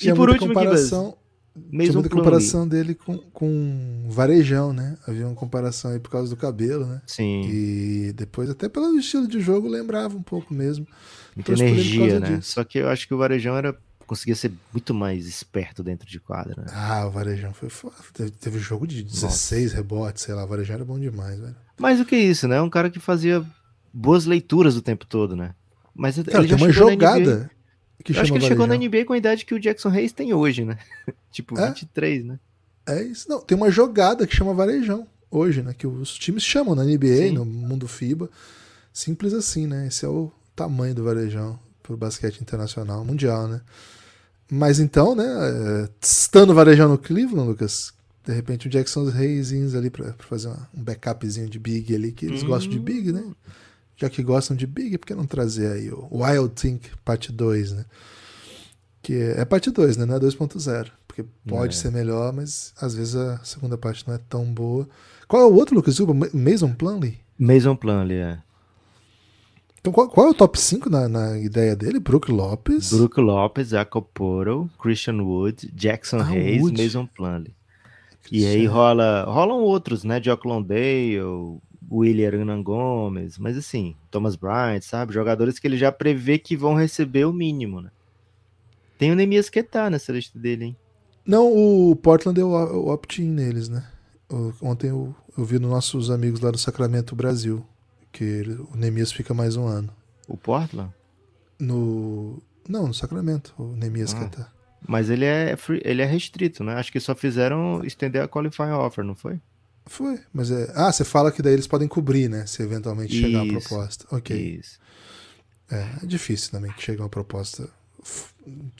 [0.00, 1.06] E por último, comparação...
[1.06, 1.25] Gibas,
[1.56, 4.96] mesmo Tinha muita comparação dele com, com Varejão, né?
[5.06, 7.02] Havia uma comparação aí por causa do cabelo, né?
[7.06, 7.42] Sim.
[7.48, 10.86] E depois, até pelo estilo de jogo, lembrava um pouco mesmo.
[11.34, 12.36] Muita energia, né?
[12.36, 12.52] Disso.
[12.52, 16.20] Só que eu acho que o Varejão era conseguia ser muito mais esperto dentro de
[16.20, 16.62] quadra.
[16.62, 16.66] Né?
[16.72, 17.96] Ah, o Varejão foi foda.
[18.12, 19.76] Teve, teve jogo de 16 Nossa.
[19.76, 20.44] rebotes, sei lá.
[20.44, 21.56] O Varejão era bom demais, velho.
[21.76, 22.60] Mais do que isso, né?
[22.62, 23.44] Um cara que fazia
[23.92, 25.54] boas leituras o tempo todo, né?
[25.94, 27.50] Mas cara, ele tem uma jogada
[28.12, 30.12] que Eu acho que ele chegou na NBA com a idade que o Jackson Reis
[30.12, 30.78] tem hoje, né?
[31.30, 31.66] tipo, é?
[31.68, 32.38] 23, né?
[32.86, 33.28] É isso.
[33.28, 35.74] Não, tem uma jogada que chama varejão hoje, né?
[35.76, 37.32] Que os times chamam na NBA, Sim.
[37.32, 38.30] no mundo FIBA.
[38.92, 39.88] Simples assim, né?
[39.88, 43.60] Esse é o tamanho do varejão pro basquete internacional, mundial, né?
[44.50, 45.26] Mas então, né?
[45.26, 47.92] É, estando varejão no Cleveland, Lucas,
[48.24, 52.26] de repente o Jackson Reis ali pra fazer uma, um backupzinho de Big ali, que
[52.26, 52.46] eles hum.
[52.46, 53.24] gostam de Big, né?
[53.96, 57.72] Já que gostam de Big, por que não trazer aí o Wild Think parte 2,
[57.72, 57.84] né?
[59.02, 60.04] Que é, é parte 2, né?
[60.04, 60.90] Não é 2.0.
[61.06, 61.76] Porque pode é.
[61.78, 64.86] ser melhor, mas às vezes a segunda parte não é tão boa.
[65.26, 66.12] Qual é o outro, Lucas Zuba?
[66.34, 67.18] Mason Plumlee?
[67.38, 68.38] Mason Plumlee, é.
[69.80, 72.00] Então qual, qual, é o top 5 na, na, ideia dele?
[72.00, 72.92] Brook Lopes?
[72.92, 76.82] Brook Lopes, Jacob Poro, Christian Wood, Jackson ah, Hayes, Wood.
[76.82, 77.54] Mason Plumlee.
[78.30, 80.20] E aí rola, rolam outros, né?
[80.20, 81.20] Jock Londale,
[81.90, 85.12] William Hernan Gomes, mas assim, Thomas Bryant, sabe?
[85.12, 87.90] Jogadores que ele já prevê que vão receber o mínimo, né?
[88.98, 90.76] Tem o Nemias Quetá nessa lista dele, hein?
[91.24, 93.86] Não, o Portland deu o opt-in neles, né?
[94.62, 97.64] Ontem eu, eu vi nos nossos amigos lá do Sacramento Brasil,
[98.12, 99.92] que ele, o Nemias fica mais um ano.
[100.28, 100.92] O Portland?
[101.58, 102.42] No.
[102.68, 104.52] Não, no Sacramento, o Nemias ah, Quetá.
[104.86, 106.74] Mas ele é, free, ele é restrito, né?
[106.74, 109.40] Acho que só fizeram estender a qualifying offer, não foi?
[109.86, 110.70] Foi, mas é.
[110.74, 112.44] Ah, você fala que daí eles podem cobrir, né?
[112.46, 114.06] Se eventualmente isso, chegar a proposta.
[114.10, 114.60] Ok.
[114.60, 114.78] Isso.
[115.70, 117.68] É, é difícil também que chegue uma proposta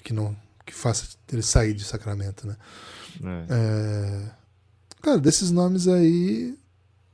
[0.02, 2.56] que não que faça ele sair de Sacramento, né?
[3.22, 3.46] É.
[3.50, 4.30] É...
[5.00, 6.58] Cara, desses nomes aí,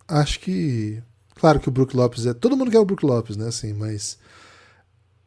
[0.09, 1.03] acho que.
[1.35, 2.33] Claro que o Brook Lopes é.
[2.33, 3.49] Todo mundo quer o Brook Lopes, né?
[3.49, 4.19] Assim, mas.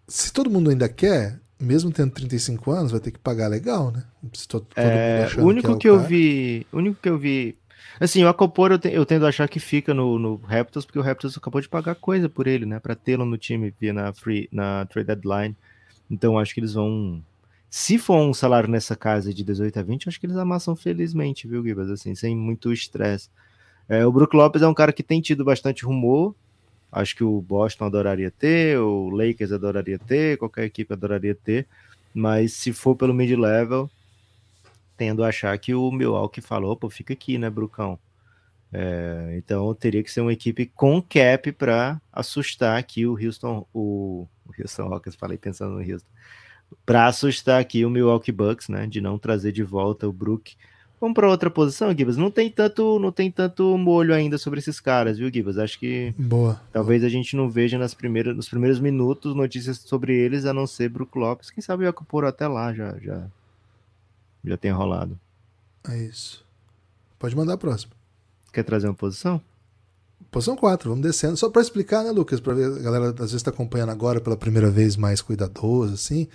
[0.08, 4.04] Se todo mundo ainda quer, mesmo tendo 35 anos, vai ter que pagar legal, né?
[4.34, 6.68] Se todo, todo é, o único que, é o que eu vi.
[6.72, 7.58] O único que eu vi
[8.00, 11.00] Assim, o Acopor eu, te, eu tendo a achar que fica no, no Raptors, porque
[11.00, 12.80] o Raptors acabou de pagar coisa por ele, né?
[12.80, 15.56] Pra tê-lo no time via na, free, na trade deadline.
[16.10, 17.24] Então acho que eles vão.
[17.70, 21.48] Se for um salário nessa casa de 18 a 20, acho que eles amassam felizmente,
[21.48, 21.90] viu, Gibas?
[21.90, 23.30] Assim, sem muito estresse.
[23.88, 26.36] É, o Brook Lopes é um cara que tem tido bastante rumor.
[26.92, 31.68] Acho que o Boston adoraria ter, o Lakers adoraria ter, qualquer equipe adoraria ter.
[32.14, 33.90] Mas se for pelo mid-level,
[34.98, 38.00] tendo a achar que o Milwaukee falou, pô, fica aqui, né, Brucão?
[38.74, 44.28] É, então teria que ser uma equipe com cap para assustar aqui o Houston, o,
[44.46, 46.10] o Houston Rockets, falei pensando no Houston,
[46.86, 50.56] para assustar aqui o Milwaukee Bucks, né, de não trazer de volta o Brook.
[51.00, 52.18] Vamos para outra posição, Gibbs.
[52.18, 55.58] Não tem tanto, não tem tanto molho ainda sobre esses caras, viu, Gibbs?
[55.58, 57.08] Acho que boa, talvez boa.
[57.08, 60.90] a gente não veja nas primeiras, nos primeiros minutos notícias sobre eles, a não ser
[60.90, 61.52] Brook Lopes.
[61.52, 63.28] Quem sabe o Yakuporo até lá já, já,
[64.50, 65.20] já tem rolado.
[65.90, 66.44] É isso.
[67.20, 67.94] Pode mandar a próxima.
[68.52, 69.42] Quer trazer uma posição?
[70.32, 71.38] Posição 4, vamos descendo.
[71.38, 72.40] Só para explicar, né, Lucas?
[72.40, 76.28] Para ver, a galera às vezes está acompanhando agora pela primeira vez mais cuidadoso, assim.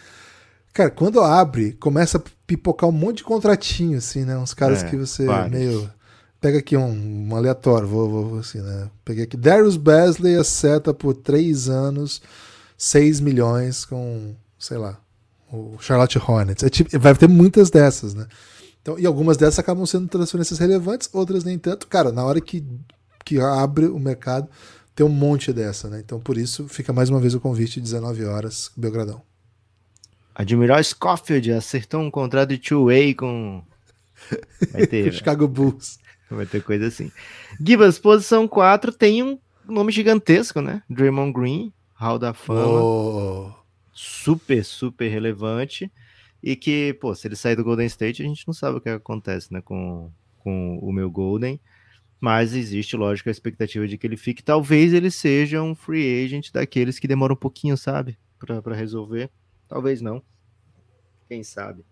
[0.72, 4.38] Cara, quando abre, começa a pipocar um monte de contratinho, assim, né?
[4.38, 5.50] Uns caras É, que você vários.
[5.50, 5.90] meio.
[6.40, 8.88] Pega aqui um, um aleatório, vou, vou, assim, né?
[9.04, 9.36] Peguei aqui.
[9.36, 12.22] Darius Basley acerta por 3 anos,
[12.78, 14.98] 6 milhões com, sei lá,
[15.52, 16.62] o Charlotte Hornets.
[16.64, 18.26] É tipo- vai ter muitas dessas, né?
[18.82, 21.86] Então, e algumas dessas acabam sendo transferências relevantes, outras nem tanto.
[21.86, 22.64] Cara, na hora que,
[23.24, 24.48] que abre o mercado,
[24.94, 26.00] tem um monte dessa, né?
[26.04, 29.22] Então, por isso, fica mais uma vez o convite, 19 horas, Belgradão.
[30.34, 33.62] Admiral Scofield acertou um contrato de two-way com.
[34.72, 35.12] Vai ter, velho.
[35.12, 35.98] Chicago Bulls.
[36.30, 37.10] vai ter coisa assim.
[37.62, 40.82] Gibas, posição 4, tem um nome gigantesco, né?
[40.88, 42.80] Draymond Green, Hall da Fama.
[42.80, 43.52] Oh,
[44.00, 45.92] super, super relevante.
[46.42, 48.88] E que, pô, se ele sair do Golden State, a gente não sabe o que
[48.88, 51.60] acontece, né, com, com o meu Golden.
[52.18, 54.42] Mas existe, lógico, a expectativa de que ele fique.
[54.42, 58.18] Talvez ele seja um free agent daqueles que demoram um pouquinho, sabe?
[58.38, 59.30] Pra resolver.
[59.68, 60.22] Talvez não.
[61.28, 61.84] Quem sabe?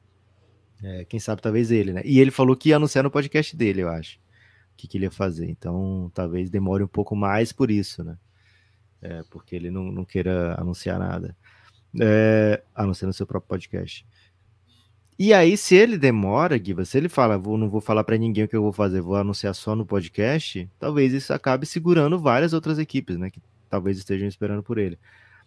[0.82, 2.02] É, quem sabe, talvez ele, né?
[2.04, 4.18] E ele falou que ia anunciar no podcast dele, eu acho.
[4.18, 5.48] O que, que ele ia fazer.
[5.48, 8.16] Então, talvez demore um pouco mais por isso, né?
[9.00, 11.36] É, porque ele não, não queira anunciar nada.
[12.00, 14.04] É, a não ser no seu próprio podcast.
[15.18, 18.44] E aí, se ele demora, Giba, se ele fala, vou, não vou falar para ninguém
[18.44, 22.52] o que eu vou fazer, vou anunciar só no podcast, talvez isso acabe segurando várias
[22.52, 23.28] outras equipes, né?
[23.30, 24.96] Que talvez estejam esperando por ele.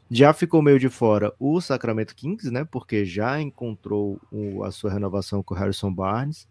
[0.09, 2.65] Já ficou meio de fora o Sacramento Kings, né?
[2.69, 6.45] Porque já encontrou o- a sua renovação com o Harrison Barnes.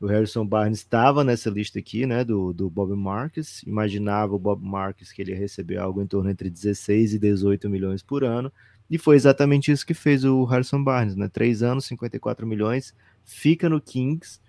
[0.00, 2.22] O Harrison Barnes estava nessa lista aqui, né?
[2.22, 3.64] Do, do Bob Marques.
[3.64, 7.68] Imaginava o Bob Marques que ele ia receber algo em torno entre 16 e 18
[7.68, 8.52] milhões por ano.
[8.90, 11.28] E foi exatamente isso que fez o Harrison Barnes, né?
[11.28, 14.40] Três anos, 54 milhões, fica no Kings.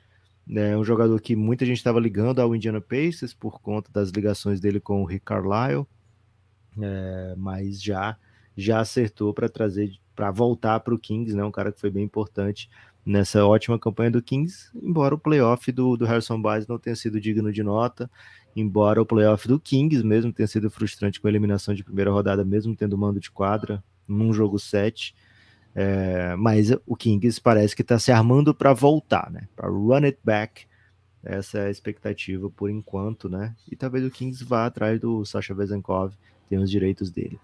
[0.50, 4.60] É um jogador que muita gente estava ligando ao Indiana Pacers por conta das ligações
[4.60, 5.88] dele com o Rick Carlisle,
[6.80, 8.18] é, mas já
[8.58, 11.44] já acertou para trazer para voltar para o Kings, né?
[11.44, 12.70] Um cara que foi bem importante
[13.06, 17.20] nessa ótima campanha do Kings, embora o playoff do, do Harrison Barnes não tenha sido
[17.20, 18.10] digno de nota,
[18.56, 22.46] embora o playoff do Kings mesmo tenha sido frustrante com a eliminação de primeira rodada,
[22.46, 25.16] mesmo tendo mando de quadra num jogo 7.
[25.74, 29.48] É, mas o Kings parece que está se armando para voltar, né?
[29.56, 30.66] Para run it back.
[31.24, 33.56] Essa é a expectativa por enquanto, né?
[33.70, 36.14] E talvez o Kings vá atrás do Sasha Vezenkov,
[36.48, 37.40] tem os direitos dele.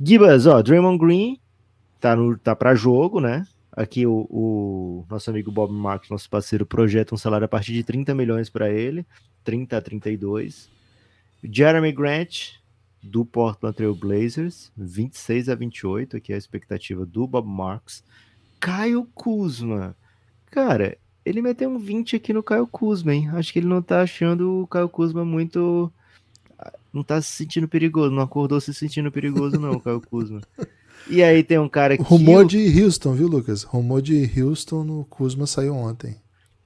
[0.00, 1.40] Gibas, ó, Draymond Green
[2.00, 3.46] tá, no, tá para jogo, né?
[3.72, 7.82] Aqui o, o, nosso amigo Bob Marks, nosso parceiro, projeta um salário a partir de
[7.82, 9.04] 30 milhões para ele,
[9.42, 10.70] 30 a 32.
[11.42, 12.52] Jeremy Grant,
[13.04, 18.02] do Portland Trail Blazers, 26 a 28, aqui é a expectativa do Bob Marks.
[18.58, 19.94] Caio Kuzma,
[20.50, 23.28] cara, ele meteu um 20 aqui no Caio Kuzma, hein?
[23.30, 25.92] Acho que ele não tá achando o Caio Kuzma muito.
[26.92, 30.40] Não tá se sentindo perigoso, não acordou se sentindo perigoso, não, o Caio Kuzma.
[31.08, 32.02] E aí tem um cara que.
[32.02, 33.62] Rumor de Houston, viu, Lucas?
[33.62, 36.16] Rumor de Houston no Kuzma saiu ontem.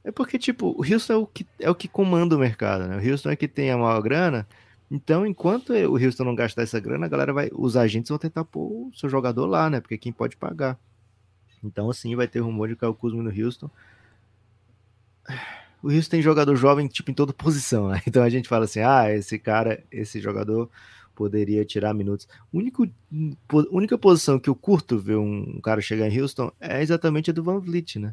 [0.05, 2.97] É porque, tipo, o Houston é o que, é o que comanda o mercado, né?
[2.97, 4.47] O Houston é que tem a maior grana.
[4.91, 7.51] Então, enquanto o Houston não gastar essa grana, a galera vai.
[7.53, 9.81] Os agentes vão tentar pôr o seu jogador lá, né?
[9.81, 10.79] Porque quem pode pagar.
[11.63, 13.71] Então, assim, vai ter rumor de Caio Kuzma no Houston.
[15.81, 18.03] O Houston tem jogador jovem, tipo, em toda posição, né?
[18.09, 20.69] Então a gente fala assim: ah, esse cara, esse jogador
[21.15, 22.27] poderia tirar minutos.
[22.53, 22.85] Único,
[23.71, 27.45] única posição que eu curto ver um cara chegar em Houston é exatamente a do
[27.45, 28.13] Van Vliet, né?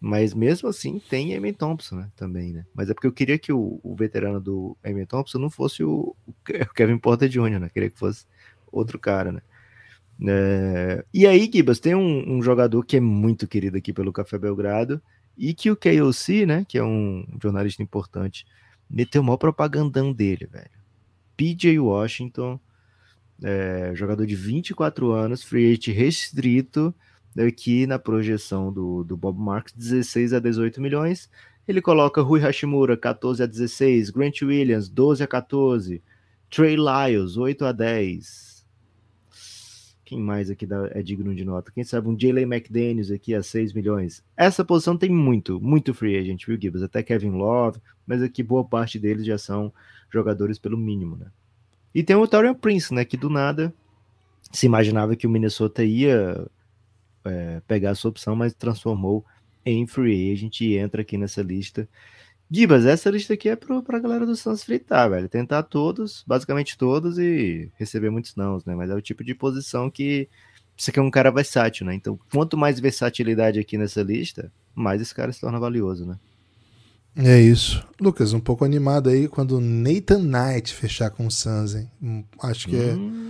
[0.00, 2.10] Mas mesmo assim tem Eamon Thompson, né?
[2.16, 2.66] Também, né?
[2.74, 6.14] Mas é porque eu queria que o, o veterano do Eamon Thompson não fosse o,
[6.26, 7.68] o Ke- o Kevin Porter Jr., né?
[7.70, 8.26] Queria que fosse
[8.70, 9.40] outro cara, né?
[10.28, 14.38] É, E aí, Gibas, tem um, um jogador que é muito querido aqui pelo Café
[14.38, 15.00] Belgrado
[15.36, 16.64] e que o KOC, né?
[16.68, 18.46] Que é um jornalista importante,
[18.88, 20.70] meteu maior propagandão dele, velho.
[21.36, 22.58] PJ Washington,
[23.42, 26.94] é, jogador de 24 anos, free agent restrito,
[27.44, 31.30] aqui na projeção do, do Bob Marks, 16 a 18 milhões.
[31.66, 36.02] Ele coloca Rui Hashimura, 14 a 16, Grant Williams, 12 a 14,
[36.48, 38.56] Trey Lyles, 8 a 10.
[40.04, 41.72] Quem mais aqui é digno de nota?
[41.72, 44.22] Quem sabe um Jalen McDaniels aqui a 6 milhões.
[44.36, 46.82] Essa posição tem muito, muito free agent, viu, Gibbs?
[46.82, 49.72] Até Kevin Love, mas aqui boa parte deles já são
[50.08, 51.26] jogadores pelo mínimo, né?
[51.92, 53.04] E tem o Torian Prince, né?
[53.04, 53.74] Que do nada
[54.52, 56.46] se imaginava que o Minnesota ia
[57.26, 59.24] é, pegar a sua opção, mas transformou
[59.64, 61.88] em free agent e entra aqui nessa lista.
[62.48, 65.28] Gibas, essa lista aqui é para a galera do Suns fritar, velho.
[65.28, 68.74] Tentar todos, basicamente todos, e receber muitos nãos, né?
[68.74, 70.28] Mas é o tipo de posição que
[70.76, 71.94] você quer um cara versátil, né?
[71.94, 76.16] Então, quanto mais versatilidade aqui nessa lista, mais esse cara se torna valioso, né?
[77.16, 77.84] É isso.
[78.00, 81.90] Lucas, um pouco animado aí quando Nathan Knight fechar com o Suns, hein?
[82.00, 83.22] Hum, acho que é hum.
[83.22, 83.25] é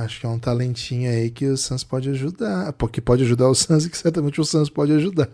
[0.00, 2.72] Acho que é um talentinho aí que o Suns pode ajudar.
[2.72, 5.28] Porque pode ajudar o Suns e que certamente o Suns pode ajudar.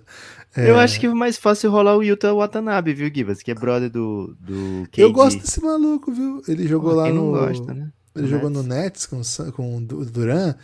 [0.57, 0.69] É...
[0.69, 3.43] Eu acho que é mais fácil rolar o Yuta Watanabe, viu, Gibas?
[3.43, 5.03] Que é brother do, do KD.
[5.03, 6.43] Eu gosto desse maluco, viu?
[6.49, 7.31] Ele jogou Pô, lá no.
[7.31, 7.93] Gosta, né?
[8.17, 8.63] Ele jogou Nets.
[8.63, 10.55] no Nets com, com o Duran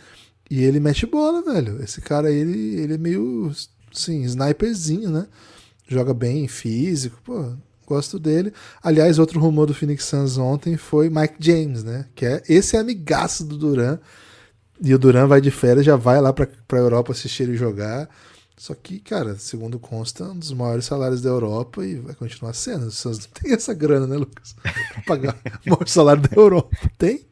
[0.49, 1.81] e ele mete bola, velho.
[1.81, 3.51] Esse cara aí, ele, ele é meio,
[3.95, 5.27] assim, sniperzinho, né?
[5.87, 7.53] Joga bem físico, pô
[7.93, 8.53] gosto dele.
[8.81, 12.07] Aliás, outro rumor do Phoenix Suns ontem foi Mike James, né?
[12.15, 13.99] Que é esse é amigaço do Duran.
[14.81, 18.09] E o Duran vai de férias, já vai lá pra, pra Europa assistir ele jogar.
[18.57, 22.87] Só que, cara, segundo consta, um dos maiores salários da Europa e vai continuar sendo.
[22.87, 24.55] Os Suns não tem essa grana, né, Lucas?
[24.61, 25.35] Pra pagar
[25.65, 26.75] o maior salário da Europa.
[26.97, 27.25] Tem?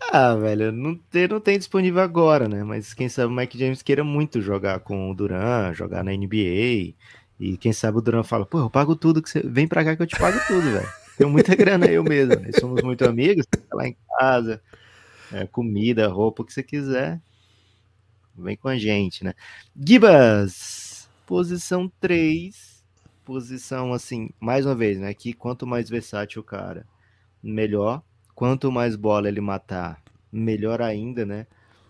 [0.00, 2.62] Ah, velho, não tem, não tem disponível agora, né?
[2.62, 6.94] Mas quem sabe o Mike James queira muito jogar com o Duran, jogar na NBA.
[7.38, 9.94] E quem sabe o Duran fala, pô, eu pago tudo, que você vem pra cá
[9.94, 10.88] que eu te pago tudo, velho.
[11.16, 12.36] Tenho muita grana eu mesmo.
[12.36, 12.50] Né?
[12.58, 14.62] Somos muito amigos, tá lá em casa,
[15.32, 17.20] é, comida, roupa, o que você quiser.
[18.36, 19.34] Vem com a gente, né?
[19.74, 22.76] Gibas, posição 3.
[23.24, 25.12] Posição assim, mais uma vez, né?
[25.12, 26.86] Que quanto mais versátil o cara,
[27.42, 28.02] melhor.
[28.34, 31.46] Quanto mais bola ele matar, melhor ainda, né?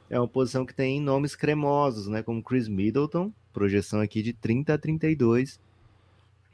[0.08, 2.22] É uma posição que tem nomes cremosos, né?
[2.22, 5.60] Como Chris Middleton, projeção aqui de 30 a 32.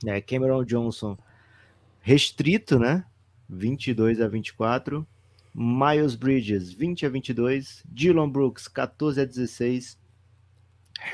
[0.07, 1.17] É, Cameron Johnson
[2.01, 3.05] restrito, né?
[3.49, 5.07] 22 a 24.
[5.55, 7.83] Miles Bridges 20 a 22.
[7.87, 9.99] Dylan Brooks 14 a 16.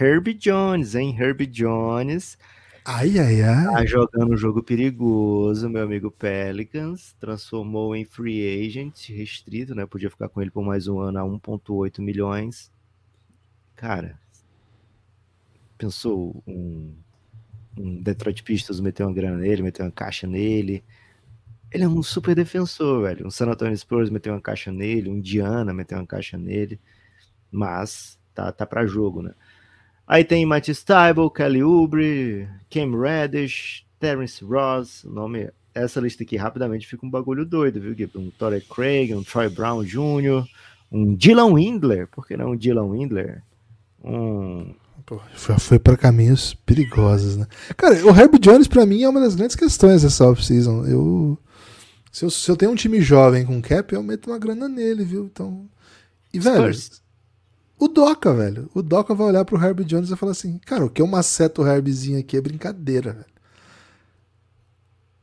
[0.00, 1.16] Herbie Jones, hein?
[1.18, 2.38] Herbie Jones.
[2.90, 3.64] Ai, ai, ai.
[3.66, 7.14] Tá jogando um jogo perigoso, meu amigo Pelicans.
[7.20, 9.84] Transformou em free agent restrito, né?
[9.84, 12.72] Podia ficar com ele por mais um ano a 1,8 milhões.
[13.76, 14.18] Cara,
[15.76, 16.92] Pensou um,
[17.78, 20.82] um Detroit Pistons meter uma grana nele, meter uma caixa nele.
[21.70, 23.26] Ele é um super defensor, velho.
[23.26, 26.80] Um San Antonio Spurs meter uma caixa nele, um Indiana meter uma caixa nele.
[27.50, 29.34] Mas tá, tá para jogo, né?
[30.08, 36.36] Aí tem Matt Stiebel, Kelly Oubre, Cam Reddish, Terence Ross, o nome essa lista aqui
[36.36, 38.10] rapidamente fica um bagulho doido, viu, Gui?
[38.16, 40.44] Um Torrey Craig, um Troy Brown Jr.,
[40.90, 43.42] um Dylan Windler, por que não um Dylan Windler?
[44.02, 44.74] Um
[45.06, 45.20] Pô,
[45.58, 47.46] foi para caminhos perigosos, né?
[47.76, 50.84] Cara, o Herb Jones para mim é uma das grandes questões dessa off-season.
[50.84, 51.38] Eu
[52.12, 55.04] se, eu se eu tenho um time jovem com cap, eu meto uma grana nele,
[55.04, 55.24] viu?
[55.24, 55.66] Então,
[56.32, 56.70] e velho,
[57.78, 58.70] o Doca, velho.
[58.74, 61.62] O Doca vai olhar pro Herb Jones e falar assim: "Cara, o que eu maceto
[61.62, 63.38] o Herbzinho aqui é brincadeira, velho."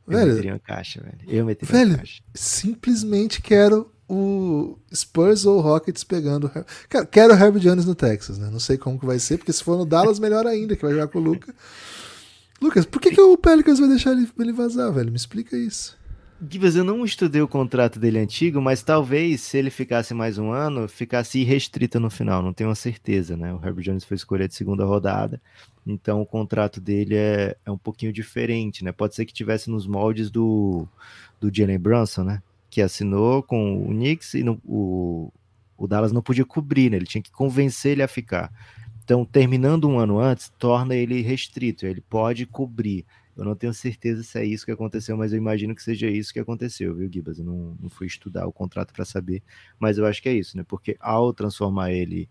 [0.06, 1.18] Eu velho, meteria uma caixa, velho.
[1.26, 2.22] Eu meteria velho, uma caixa.
[2.34, 6.50] Simplesmente quero o Spurs ou o Rockets pegando.
[6.88, 8.48] Cara, quero o Herbie Jones no Texas, né?
[8.50, 10.92] Não sei como que vai ser, porque se for no Dallas, melhor ainda, que vai
[10.92, 11.54] jogar com o Lucas.
[12.60, 15.10] Lucas, por que, que o Pelicans vai deixar ele, ele vazar, velho?
[15.10, 15.95] Me explica isso.
[16.38, 20.50] Gibas, eu não estudei o contrato dele antigo, mas talvez se ele ficasse mais um
[20.50, 23.54] ano, ficasse irrestrito no final, não tenho certeza, né?
[23.54, 25.40] O Herbie Jones foi escolha de segunda rodada,
[25.86, 28.92] então o contrato dele é, é um pouquinho diferente, né?
[28.92, 30.86] Pode ser que tivesse nos moldes do,
[31.40, 32.42] do Jalen Brunson, né?
[32.76, 35.32] que assinou com o Knicks e no, o,
[35.78, 36.98] o Dallas não podia cobrir, né?
[36.98, 38.52] Ele tinha que convencer ele a ficar.
[39.02, 43.06] Então, terminando um ano antes, torna ele restrito, ele pode cobrir.
[43.36, 46.32] Eu não tenho certeza se é isso que aconteceu, mas eu imagino que seja isso
[46.32, 47.38] que aconteceu, viu, Gibas?
[47.38, 49.42] Eu não, não fui estudar o contrato para saber,
[49.78, 50.64] mas eu acho que é isso, né?
[50.66, 52.28] Porque ao transformar ele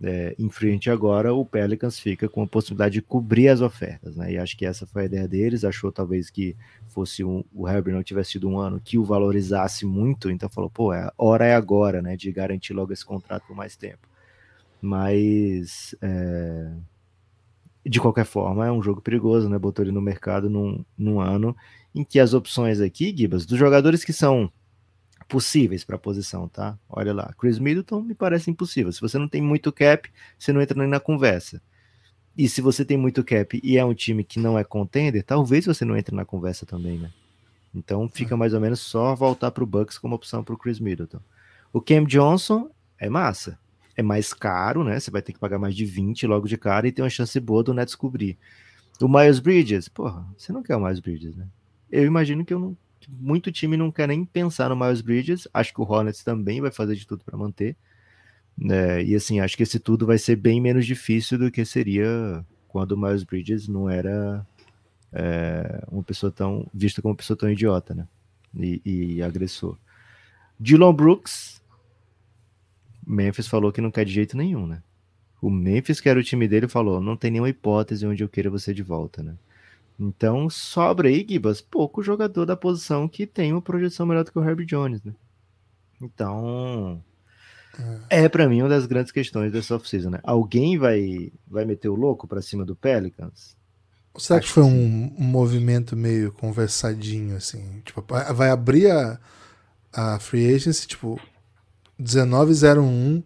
[0.00, 4.32] é, em frente agora, o Pelicans fica com a possibilidade de cobrir as ofertas, né?
[4.32, 5.64] E acho que essa foi a ideia deles.
[5.64, 9.84] Achou talvez que fosse um, o Herbert não tivesse sido um ano que o valorizasse
[9.84, 12.16] muito, então falou, pô, é, hora é agora, né?
[12.16, 14.08] De garantir logo esse contrato por mais tempo.
[14.80, 16.72] Mas é,
[17.88, 19.58] de qualquer forma, é um jogo perigoso, né?
[19.58, 21.56] Botou ele no mercado num, num ano
[21.94, 24.52] em que as opções aqui, Gibas, dos jogadores que são
[25.28, 26.78] possíveis para a posição, tá?
[26.88, 28.92] Olha lá, Chris Middleton me parece impossível.
[28.92, 31.60] Se você não tem muito cap, você não entra nem na conversa.
[32.36, 35.66] E se você tem muito cap e é um time que não é contender, talvez
[35.66, 37.10] você não entre na conversa também, né?
[37.74, 40.78] Então fica mais ou menos só voltar para o Bucks como opção para o Chris
[40.78, 41.20] Middleton.
[41.72, 43.58] O Cam Johnson é massa.
[43.98, 45.00] É mais caro, né?
[45.00, 47.38] Você vai ter que pagar mais de 20 logo de cara e tem uma chance
[47.40, 48.38] boa do Nets cobrir.
[49.00, 51.46] O Miles Bridges, porra, você não quer o Miles Bridges, né?
[51.90, 52.76] Eu imagino que eu não,
[53.08, 55.48] muito time não quer nem pensar no Miles Bridges.
[55.52, 57.76] Acho que o Hornets também vai fazer de tudo para manter.
[58.70, 62.44] É, e assim, acho que esse tudo vai ser bem menos difícil do que seria
[62.68, 64.46] quando o Miles Bridges não era
[65.12, 68.06] é, uma pessoa tão vista como uma pessoa tão idiota, né?
[68.56, 69.76] E, e agressor.
[70.58, 71.62] Dylan Brooks,
[73.08, 74.82] Memphis falou que não quer de jeito nenhum, né?
[75.40, 78.50] O Memphis, que era o time dele, falou: não tem nenhuma hipótese onde eu queira
[78.50, 79.34] você de volta, né?
[79.98, 84.38] Então sobra aí, Gibas, pouco jogador da posição que tem uma projeção melhor do que
[84.38, 85.14] o Herbie Jones, né?
[86.00, 87.02] Então,
[88.10, 90.20] é, é para mim uma das grandes questões dessa off-season, né?
[90.22, 93.56] Alguém vai, vai meter o louco para cima do Pelicans?
[94.16, 97.80] Será que foi um, um, movimento meio conversadinho, assim?
[97.84, 98.04] Tipo,
[98.34, 99.18] vai abrir a,
[99.92, 101.20] a free agency, tipo,
[101.98, 103.22] 1901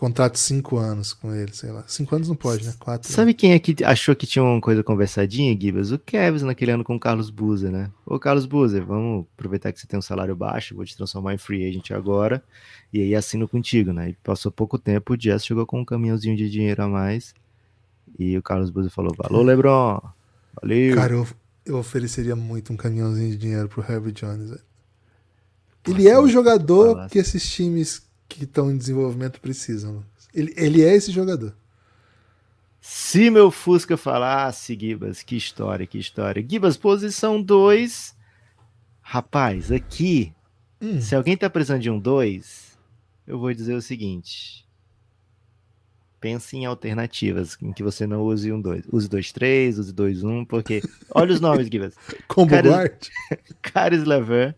[0.00, 1.84] contrato de 5 anos com ele, sei lá.
[1.86, 2.72] 5 anos não pode, né?
[2.78, 3.12] 4.
[3.12, 5.92] Sabe quem é que achou que tinha uma coisa conversadinha, Gibas?
[5.92, 7.90] O Kevs naquele ano com o Carlos Buzer, né?
[8.06, 11.38] Ô, Carlos Buzer, vamos aproveitar que você tem um salário baixo, vou te transformar em
[11.38, 12.42] free agent agora,
[12.90, 14.08] e aí assino contigo, né?
[14.08, 17.34] E passou pouco tempo, o Jazz chegou com um caminhãozinho de dinheiro a mais,
[18.18, 20.00] e o Carlos Buzer falou, valeu, Lebron,
[20.62, 20.94] valeu.
[20.94, 21.28] Cara, eu,
[21.66, 24.69] eu ofereceria muito um caminhãozinho de dinheiro pro Herbie Jones, velho.
[25.86, 30.04] Ele é o jogador que esses times que estão em desenvolvimento precisam.
[30.34, 31.54] Ele, ele é esse jogador.
[32.80, 36.44] Se meu Fusca falasse, Gibas, que história, que história.
[36.46, 38.14] Gibas, posição 2.
[39.02, 40.32] Rapaz, aqui,
[40.80, 41.00] hum.
[41.00, 42.78] se alguém tá precisando de um 2,
[43.26, 44.66] eu vou dizer o seguinte.
[46.20, 48.84] Pense em alternativas em que você não use um 2.
[48.92, 50.82] Use 2, 3, use 2, 1, porque.
[51.14, 51.94] Olha os nomes, Gibas.
[52.28, 53.08] Combo Caris, guard.
[53.62, 54.54] Caris Lever,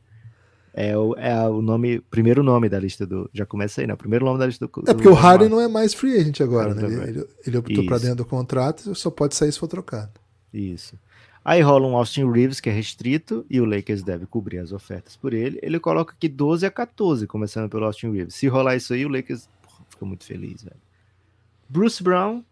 [0.74, 3.28] é o, é o nome, primeiro nome da lista do.
[3.32, 3.92] Já começa aí, né?
[3.92, 4.72] O primeiro nome da lista do.
[4.86, 6.86] É porque o Harden não é mais free agent agora, né?
[7.08, 10.12] Ele, ele optou para dentro do contrato só pode sair se for trocado.
[10.52, 10.98] Isso.
[11.44, 15.16] Aí rola um Austin Reeves, que é restrito, e o Lakers deve cobrir as ofertas
[15.16, 15.58] por ele.
[15.60, 18.34] Ele coloca aqui 12 a 14, começando pelo Austin Reeves.
[18.34, 20.76] Se rolar isso aí, o Lakers porra, fica muito feliz, velho.
[21.68, 22.44] Bruce Brown,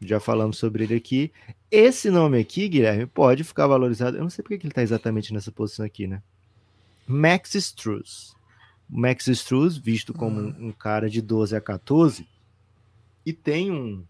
[0.00, 1.30] já falamos sobre ele aqui.
[1.70, 4.16] Esse nome aqui, Guilherme, pode ficar valorizado.
[4.16, 6.22] Eu não sei porque ele está exatamente nessa posição aqui, né?
[7.08, 8.36] Max Struz.
[8.88, 12.26] Max Struz, visto como um, um, cara de 12 a 14,
[13.24, 14.04] e tem um,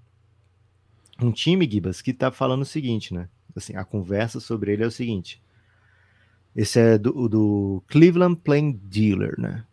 [1.20, 3.28] um time, Gibas, que tá falando o seguinte, né?
[3.56, 5.42] Assim, a conversa sobre ele é o seguinte.
[6.54, 9.64] Esse é do, do Cleveland Plain Dealer, né?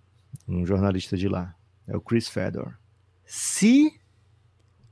[0.47, 1.55] Um jornalista de lá.
[1.88, 2.73] É o Chris Fedor.
[3.26, 3.91] Se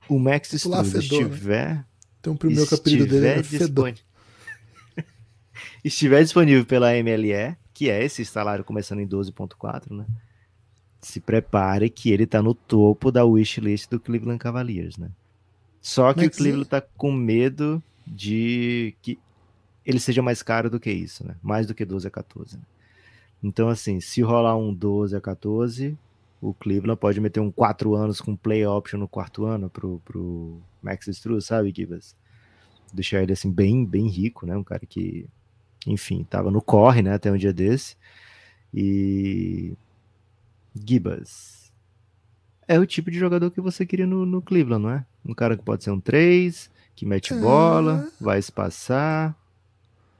[0.07, 0.99] o Max Struz né?
[0.99, 1.75] estiver.
[1.75, 1.85] Né?
[2.21, 3.93] Tem um primeiro capítulo dele é Fedor.
[5.83, 10.05] estiver disponível pela MLE, que é esse salário começando em 12.4, né?
[11.01, 15.09] Se prepare que ele tá no topo da wishlist do Cleveland Cavaliers, né?
[15.81, 19.19] Só que Mas o Cleveland tá com medo de que
[19.85, 21.35] ele seja mais caro do que isso, né?
[21.41, 22.55] Mais do que 12 a 14.
[22.55, 22.63] Né?
[23.43, 25.97] Então, assim, se rolar um 12 a 14,
[26.41, 30.61] o Cleveland pode meter um 4 anos com play option no quarto ano pro, pro
[30.81, 32.15] Max Struz, sabe, Gibas?
[32.93, 34.55] Deixar ele, assim, bem, bem rico, né?
[34.55, 35.27] Um cara que
[35.87, 37.95] enfim, estava no corre, né, até um dia desse.
[38.73, 39.73] E
[40.75, 41.63] Gibas
[42.67, 45.05] é o tipo de jogador que você queria no, no Cleveland, não é?
[45.25, 47.37] Um cara que pode ser um 3, que mete é...
[47.37, 49.35] bola, vai espaçar.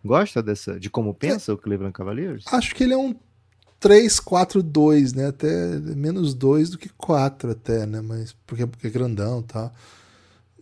[0.04, 1.56] Gosta dessa de como pensa é...
[1.56, 2.46] o Cleveland Cavaliers?
[2.52, 3.16] Acho que ele é um
[3.80, 5.28] 3, 4, 2, né?
[5.28, 8.02] Até menos 2 do que 4 até, né?
[8.02, 9.74] Mas porque, porque é grandão tal.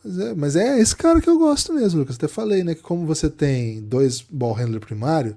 [0.04, 2.16] Mas é, mas é esse cara que eu gosto mesmo, Lucas.
[2.16, 2.76] Até falei, né?
[2.76, 5.36] Que como você tem dois ball handler primário,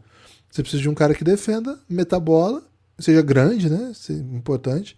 [0.51, 2.63] você precisa de um cara que defenda, meta a bola,
[2.99, 3.93] seja grande, né?
[4.33, 4.97] Importante.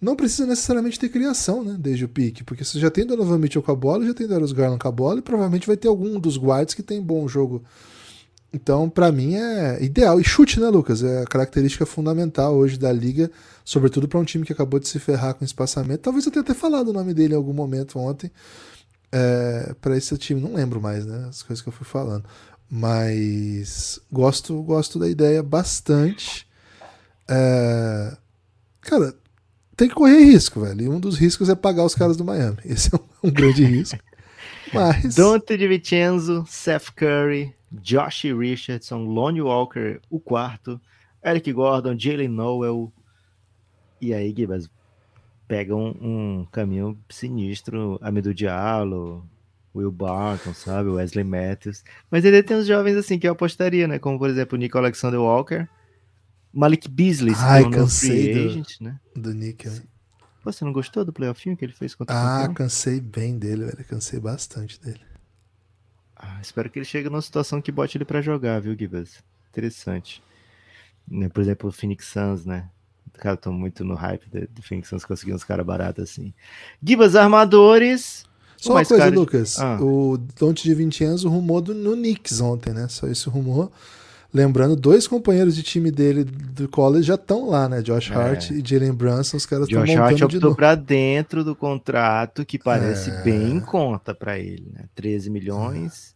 [0.00, 1.76] Não precisa necessariamente ter criação, né?
[1.78, 4.52] Desde o pique, porque você já tem Donovan Mitchell com a bola, já tem Darius
[4.52, 7.62] Garland com a bola, e provavelmente vai ter algum dos guards que tem bom jogo.
[8.52, 10.20] Então, para mim é ideal.
[10.20, 11.02] E chute, né, Lucas?
[11.02, 13.30] É a característica fundamental hoje da liga,
[13.64, 16.00] sobretudo para um time que acabou de se ferrar com espaçamento.
[16.00, 18.30] Talvez eu tenha até falado o nome dele em algum momento ontem
[19.12, 20.40] é, para esse time.
[20.40, 21.26] Não lembro mais, né?
[21.28, 22.24] As coisas que eu fui falando.
[22.70, 26.46] Mas gosto, gosto da ideia bastante.
[27.28, 28.16] É,
[28.80, 29.14] cara,
[29.76, 30.82] tem que correr risco, velho.
[30.82, 32.58] E um dos riscos é pagar os caras do Miami.
[32.64, 33.98] Esse é um, um grande risco.
[34.72, 35.14] Mas.
[35.14, 40.80] Dante DiVincenzo, Seth Curry, Josh Richardson, Lonnie Walker, o quarto,
[41.24, 42.92] Eric Gordon, Jalen Noel.
[44.00, 44.68] E aí, Gibas,
[45.48, 49.26] pega um, caminho sinistro, Amido Diallo,
[49.74, 50.90] Will Barton, sabe?
[50.90, 51.82] Wesley Matthews.
[52.10, 53.98] Mas ele tem uns jovens assim que eu apostaria, né?
[53.98, 55.66] Como, por exemplo, o Nick Alexander Walker,
[56.52, 59.00] Malik Beasley, Ai, se cansei do, agent, né?
[59.16, 59.66] do Nick.
[59.66, 59.82] Né?
[60.42, 63.64] Pô, você não gostou do playoff que ele fez contra o Ah, cansei bem dele,
[63.64, 63.84] velho.
[63.86, 65.00] Cansei bastante dele.
[66.14, 69.22] Ah, espero que ele chegue numa situação que bote ele pra jogar, viu, Gibas?
[69.50, 70.22] Interessante.
[71.06, 72.68] Né, Por exemplo, o Phoenix Suns, né?
[73.14, 76.32] Caras estão muito no hype do do Phoenix conseguindo uns caras baratos assim.
[76.82, 78.24] Gibas Armadores.
[78.56, 79.58] Só uma coisa, caro de- Lucas.
[79.60, 79.78] Ah.
[79.80, 82.88] O Don't de 20 anos rumou do, no Knicks ontem, né?
[82.88, 83.70] Só esse rumor.
[84.34, 87.80] Lembrando, dois companheiros de time dele do college já estão lá, né?
[87.80, 88.14] Josh É.
[88.14, 89.36] Hart e Jalen Brunson.
[89.38, 90.56] Os caras estão Josh Hart montando de optou novo.
[90.56, 93.22] pra dentro do contrato que parece É.
[93.22, 94.84] bem em conta pra ele, né?
[94.94, 96.14] 13 milhões.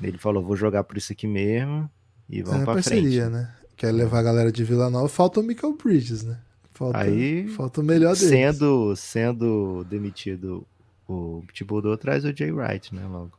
[0.00, 1.90] Ele falou, vou jogar por isso aqui mesmo
[2.28, 3.32] e vamos É parceria, frente.
[3.34, 3.50] né?
[3.82, 5.08] Quer levar a galera de Vila Nova.
[5.08, 6.38] Falta o Michael Bridges, né?
[6.72, 8.28] Falta, Aí, falta o melhor deles.
[8.28, 10.64] Sendo, sendo demitido
[11.08, 13.02] o Thibodeau, traz o Jay Wright, né?
[13.10, 13.32] Logo,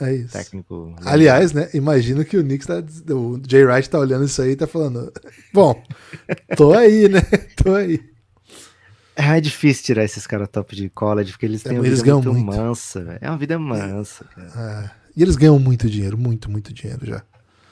[0.00, 0.32] É isso.
[0.32, 0.96] técnico.
[1.04, 1.70] Aliás, né?
[1.72, 2.82] Imagino que o Knicks tá.
[3.14, 5.12] O Jay Wright tá olhando isso aí e tá falando.
[5.54, 5.80] Bom,
[6.56, 7.20] tô aí, né?
[7.62, 8.00] Tô aí.
[9.14, 12.14] É difícil tirar esses caras top de college, porque eles É, têm uma eles vida
[12.14, 12.46] muito, muito.
[12.46, 13.16] mansa.
[13.20, 14.50] É uma vida mansa, cara.
[14.56, 17.22] Ah, e eles ganham muito dinheiro, muito, muito dinheiro já.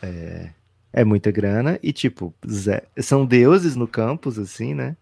[0.01, 0.51] É
[1.05, 2.35] muita grana e, tipo,
[3.03, 4.97] são deuses no campus, assim, né?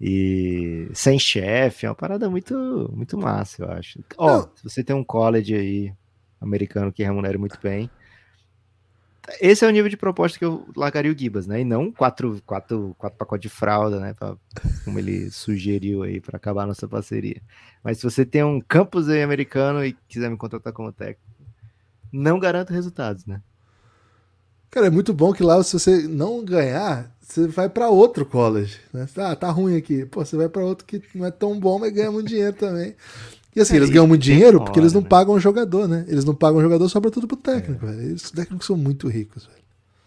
[0.00, 2.54] E sem chefe, é uma parada muito,
[2.94, 3.98] muito massa, eu acho.
[4.18, 4.50] Ó, Não.
[4.56, 5.92] se você tem um college aí
[6.40, 7.90] americano que remunera muito bem,
[9.40, 11.60] esse é o nível de proposta que eu largaria o Gibas, né?
[11.60, 14.14] E não quatro, quatro, quatro pacotes de fralda, né?
[14.14, 14.36] Pra-
[14.84, 17.42] como ele sugeriu aí para acabar a nossa parceria.
[17.82, 21.20] Mas se você tem um campus aí americano e quiser me contratar como técnico,
[22.12, 23.42] não garanto resultados, né?
[24.70, 28.78] Cara, é muito bom que lá, se você não ganhar, você vai pra outro college.
[28.92, 29.06] Né?
[29.16, 30.04] Ah, tá ruim aqui.
[30.04, 32.94] Pô, você vai pra outro que não é tão bom, mas ganha muito dinheiro também.
[33.54, 35.08] E assim, É, eles ganham muito dinheiro porque eles não né?
[35.08, 36.04] pagam o jogador, né?
[36.08, 37.90] Eles não pagam o jogador, sobra tudo pro técnico, É.
[37.92, 38.14] velho.
[38.14, 39.56] Os técnicos são muito ricos, velho.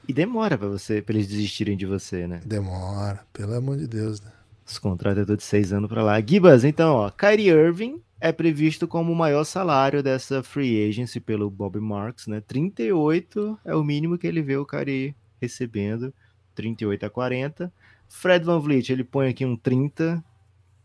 [0.07, 2.41] E demora pra você, pra eles desistirem de você, né?
[2.45, 4.31] Demora, pelo amor de Deus, né?
[4.69, 6.21] Os contratos é todo de seis anos pra lá.
[6.21, 11.49] Gibas, então, ó, Kyrie Irving é previsto como o maior salário dessa free agency pelo
[11.49, 12.39] Bob Marks, né?
[12.39, 16.13] 38 é o mínimo que ele vê o Kyrie recebendo,
[16.53, 17.73] 38 a 40.
[18.07, 20.23] Fred Van Vliet, ele põe aqui um 30,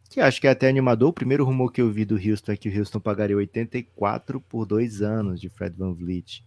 [0.09, 1.11] que acho que é até animador.
[1.11, 4.65] O primeiro rumor que eu vi do Houston é que o Houston pagaria 84 por
[4.65, 6.43] dois anos de Fred Van Vliet.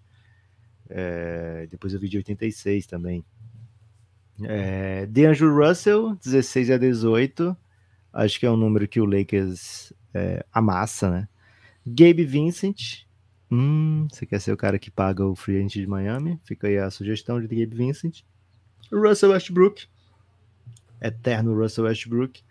[0.90, 3.24] É, depois eu vi de 86 também.
[4.44, 7.56] É, DeAngelo Russell, 16 a 18.
[8.14, 11.28] Acho que é um número que o Lakers é, amassa, né?
[11.86, 13.06] Gabe Vincent.
[13.50, 16.40] Hum, você quer ser o cara que paga o free agent de Miami?
[16.44, 18.24] Fica aí a sugestão de Gabe Vincent.
[18.92, 19.88] Russell Westbrook.
[21.02, 22.44] Eterno Russell Westbrook.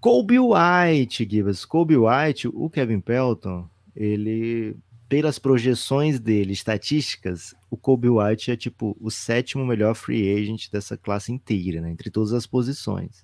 [0.00, 1.64] Kobe White, Givas.
[1.64, 4.76] Kobe White, o Kevin Pelton, ele,
[5.12, 10.96] pelas projeções dele, estatísticas, o Kobe White é tipo o sétimo melhor free agent dessa
[10.96, 11.90] classe inteira, né?
[11.90, 13.22] Entre todas as posições.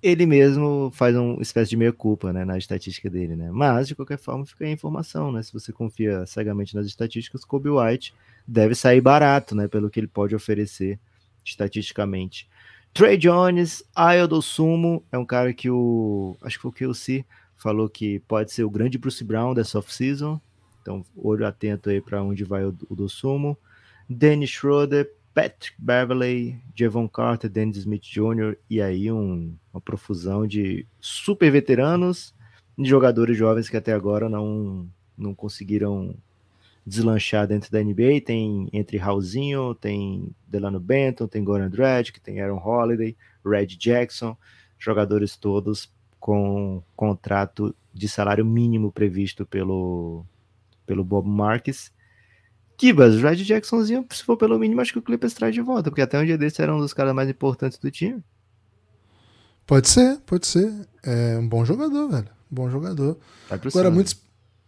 [0.00, 2.44] Ele mesmo faz uma espécie de meia-culpa, né?
[2.44, 3.50] Na estatística dele, né?
[3.50, 5.42] Mas, de qualquer forma, fica a informação, né?
[5.42, 8.14] Se você confia cegamente nas estatísticas, Kobe White
[8.46, 9.66] deve sair barato, né?
[9.66, 11.00] Pelo que ele pode oferecer
[11.44, 12.48] estatisticamente.
[12.94, 16.36] Trey Jones, Ayo Sumo, é um cara que o.
[16.42, 17.24] Acho que foi o KLC
[17.60, 20.40] falou que pode ser o grande Bruce Brown dessa off-season.
[20.80, 23.56] Então, olho atento aí para onde vai o, o do Sumo.
[24.08, 28.56] Dennis Schroeder, Patrick Beverley, Javon Carter, Dennis Smith Jr.
[28.68, 32.34] e aí um, uma profusão de super veteranos
[32.76, 36.14] de jogadores jovens que até agora não, não conseguiram
[36.84, 38.22] deslanchar dentro da NBA.
[38.24, 44.36] Tem entre Raulzinho, tem Delano Benton, tem Goran Dragic, tem Aaron Holiday, Red Jackson,
[44.78, 50.24] jogadores todos com contrato de salário mínimo previsto pelo,
[50.90, 51.92] pelo Bob Marques.
[52.76, 55.88] Kibas, o Red Jacksonzinho, se for pelo mínimo, acho que o Clippers traz de volta,
[55.88, 58.20] porque até um dia desse era um dos caras mais importantes do time.
[59.64, 60.68] Pode ser, pode ser.
[61.04, 62.28] É um bom jogador, velho.
[62.50, 63.16] Bom jogador.
[63.46, 64.16] Pro Agora, muito,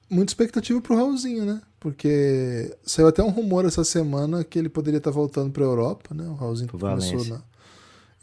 [0.08, 1.60] muita expectativa pro Raulzinho, né?
[1.80, 6.24] Porque saiu até um rumor essa semana que ele poderia estar voltando pra Europa, né?
[6.28, 7.42] O Raulzinho Pro começou na...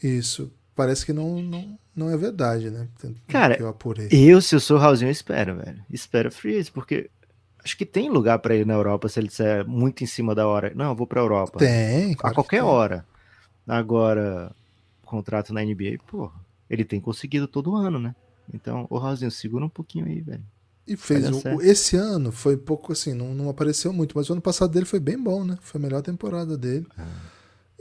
[0.02, 0.50] Isso.
[0.74, 2.88] Parece que não, não, não é verdade, né?
[3.28, 4.08] Cara, eu apurei.
[4.10, 5.84] Eu, se eu sou o Raulzinho, eu espero, velho.
[5.90, 7.10] Espero free porque
[7.64, 10.48] acho que tem lugar pra ele na Europa se ele disser muito em cima da
[10.48, 10.72] hora.
[10.76, 11.60] Não, eu vou pra Europa.
[11.60, 12.66] Tem, a claro que qualquer tem.
[12.70, 13.06] hora.
[13.68, 14.52] Agora,
[15.06, 16.34] contrato na NBA, porra,
[16.70, 18.16] ele tem conseguido todo ano, né?
[18.54, 20.44] Então, ô Raulzinho, segura um pouquinho aí, velho.
[20.88, 21.30] E fez.
[21.46, 24.86] O- esse ano foi pouco assim, não, não apareceu muito, mas o ano passado dele
[24.88, 25.58] foi bem bom, né?
[25.62, 26.88] Foi a melhor temporada dele.
[26.98, 27.06] Ah.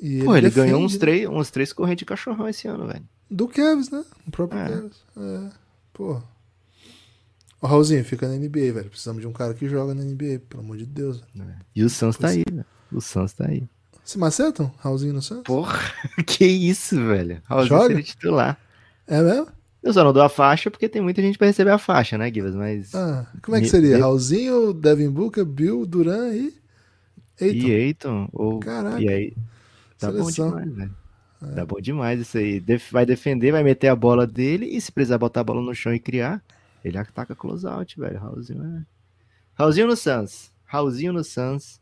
[0.00, 3.02] E Pô, ele defende, ganhou uns três, uns três correntes de cachorrão esse ano, velho.
[3.30, 4.04] Do Cavs, né?
[4.26, 4.68] O próprio É.
[4.68, 5.02] Cavs.
[5.16, 5.50] É,
[5.92, 6.22] pô.
[7.60, 8.88] Ô, Raulzinho, fica na NBA, velho.
[8.90, 11.22] Precisamos de um cara que joga na NBA, pelo amor de Deus.
[11.34, 11.56] velho.
[11.74, 12.64] E o Suns tá aí, velho.
[12.92, 13.64] O Suns tá aí.
[14.04, 14.72] Se macetam?
[14.78, 15.44] Raulzinho no Santos?
[15.44, 15.78] Porra,
[16.26, 17.42] que isso, velho.
[17.44, 17.88] Raulzinho Joga?
[17.88, 18.58] seria titular.
[19.06, 19.48] É mesmo?
[19.82, 22.32] Eu só não dou a faixa porque tem muita gente pra receber a faixa, né,
[22.32, 22.54] Givas?
[22.54, 22.94] Mas.
[22.94, 23.98] Ah, como é que seria?
[23.98, 26.54] Raulzinho, Devin Booker, Bill, Duran e.
[27.40, 27.66] Eita.
[27.66, 28.60] E Eiton, ou.
[28.60, 29.00] Caraca.
[29.00, 29.34] E aí.
[29.98, 30.50] Tá Seleção.
[30.50, 30.96] bom demais, velho.
[31.54, 32.62] Tá bom demais isso aí.
[32.90, 35.94] Vai defender, vai meter a bola dele e se precisar botar a bola no chão
[35.94, 36.42] e criar,
[36.84, 38.18] ele ataca close-out, velho.
[38.18, 38.84] Raulzinho é.
[39.54, 40.52] Raulzinho no Suns.
[40.64, 41.80] Raulzinho no Suns.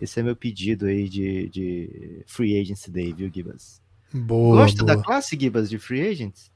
[0.00, 3.80] Esse é meu pedido aí de, de Free Agency Day, viu, Gibas?
[4.12, 4.62] Boa.
[4.62, 4.96] Gosta boa.
[4.96, 6.50] da classe, Gibas, de Free Agents?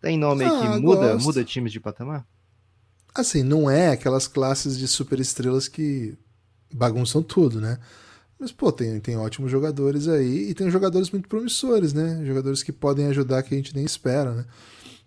[0.00, 1.24] Tem nome aí que Ah, muda, gosto.
[1.24, 2.26] muda times de patamar?
[3.14, 6.16] Assim, não é aquelas classes de superestrelas que
[6.72, 7.78] bagunçam tudo, né?
[8.38, 12.24] Mas, pô, tem, tem ótimos jogadores aí e tem jogadores muito promissores, né?
[12.26, 14.44] Jogadores que podem ajudar que a gente nem espera, né?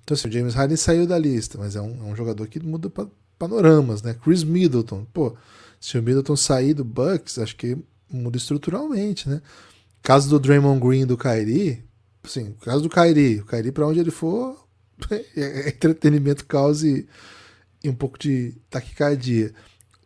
[0.07, 2.61] Então, assim, o James Harden saiu da lista, mas é um, é um jogador que
[2.61, 4.13] muda pa- panoramas, né?
[4.23, 5.35] Chris Middleton, pô,
[5.81, 7.77] se o Middleton sair do Bucks, acho que
[8.09, 9.41] muda estruturalmente, né?
[10.01, 11.83] Caso do Draymond Green do Kyrie,
[12.23, 14.57] assim, caso do Kyrie, o Kyrie pra onde ele for,
[15.35, 17.05] é entretenimento, caos e,
[17.83, 19.53] um pouco de taquicardia.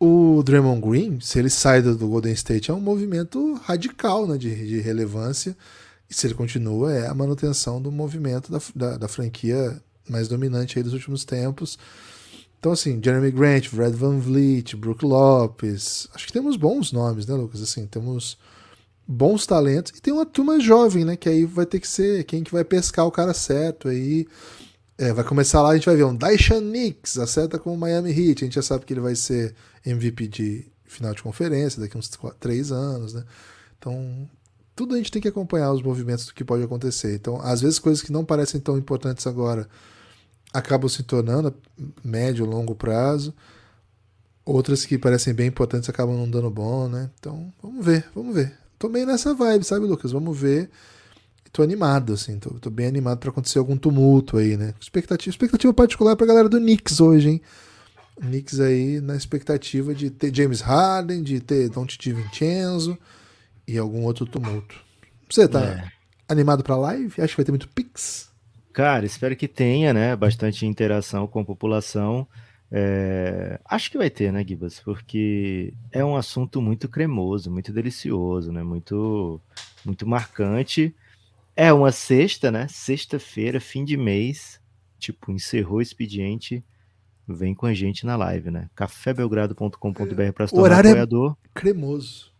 [0.00, 4.36] O Draymond Green, se ele sai do, do Golden State, é um movimento radical né,
[4.36, 5.56] de, de relevância.
[6.10, 10.78] E se ele continua, é a manutenção do movimento da, da, da franquia mais dominante
[10.78, 11.78] aí dos últimos tempos.
[12.58, 16.08] Então, assim, Jeremy Grant, Fred Van Vliet, Brook Lopes.
[16.14, 17.60] Acho que temos bons nomes, né, Lucas?
[17.60, 18.38] Assim, temos
[19.06, 19.92] bons talentos.
[19.96, 21.16] E tem uma turma jovem, né?
[21.16, 24.28] Que aí vai ter que ser quem que vai pescar o cara certo aí.
[24.96, 28.10] É, vai começar lá, a gente vai ver um Daishan Nix, acerta com o Miami
[28.10, 28.44] Heat.
[28.44, 32.10] A gente já sabe que ele vai ser MVP de final de conferência daqui uns
[32.38, 33.24] três anos, né?
[33.78, 34.30] Então,
[34.74, 37.14] tudo a gente tem que acompanhar os movimentos do que pode acontecer.
[37.14, 39.68] Então, às vezes, coisas que não parecem tão importantes agora
[40.52, 41.54] acabam se tornando
[42.02, 43.34] médio, longo prazo.
[44.44, 47.10] Outras que parecem bem importantes acabam não dando bom, né?
[47.18, 48.56] Então, vamos ver, vamos ver.
[48.78, 50.10] Tô meio nessa vibe, sabe, Lucas?
[50.10, 50.70] Vamos ver.
[51.52, 54.72] Tô animado, assim, tô, tô bem animado para acontecer algum tumulto aí, né?
[54.80, 57.42] Expectativa, expectativa particular pra galera do Knicks hoje, hein?
[58.18, 62.98] Knicks aí na expectativa de ter James Harden, de ter Don't Vincenzo
[63.66, 64.82] e algum outro tumulto.
[65.30, 65.88] Você tá É.
[66.28, 67.20] animado pra live?
[67.22, 68.30] Acho que vai ter muito pix.
[68.72, 70.16] Cara, espero que tenha, né?
[70.16, 72.26] Bastante interação com a população.
[72.70, 74.80] É, Acho que vai ter, né, Gibas?
[74.80, 78.62] Porque é um assunto muito cremoso, muito delicioso, né?
[78.62, 79.38] Muito,
[79.84, 80.94] muito marcante.
[81.54, 82.66] É uma sexta, né?
[82.68, 84.58] Sexta-feira, fim de mês.
[84.98, 86.64] Tipo, encerrou o expediente.
[87.28, 88.68] Vem com a gente na live, né?
[88.74, 91.36] cafébelgrado.com.br para se O tornar horário é- apoiador.
[91.54, 92.31] Cremoso.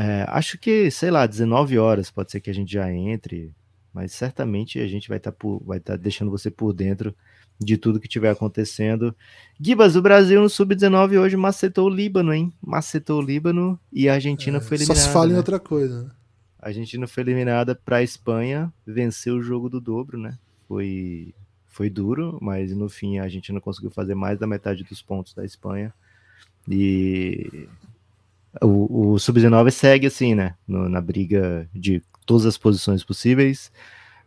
[0.00, 3.52] É, acho que, sei lá, 19 horas pode ser que a gente já entre,
[3.92, 5.34] mas certamente a gente vai estar
[5.64, 7.12] vai tá deixando você por dentro
[7.58, 9.12] de tudo que estiver acontecendo.
[9.60, 12.52] Gibas, o Brasil no Sub-19 hoje macetou o Líbano, hein?
[12.62, 15.00] Macetou o Líbano e a Argentina foi É, Só eliminada.
[15.00, 15.38] se fala em né?
[15.38, 16.04] outra coisa.
[16.04, 16.10] né?
[16.60, 20.38] A Argentina foi eliminada para a Espanha, venceu o jogo do dobro, né?
[20.68, 21.34] Foi,
[21.66, 25.44] foi duro, mas no fim a Argentina conseguiu fazer mais da metade dos pontos da
[25.44, 25.92] Espanha.
[26.68, 27.68] E
[28.62, 30.54] o, o Sub-19 segue assim, né?
[30.66, 33.70] No- na briga de todas as posições possíveis.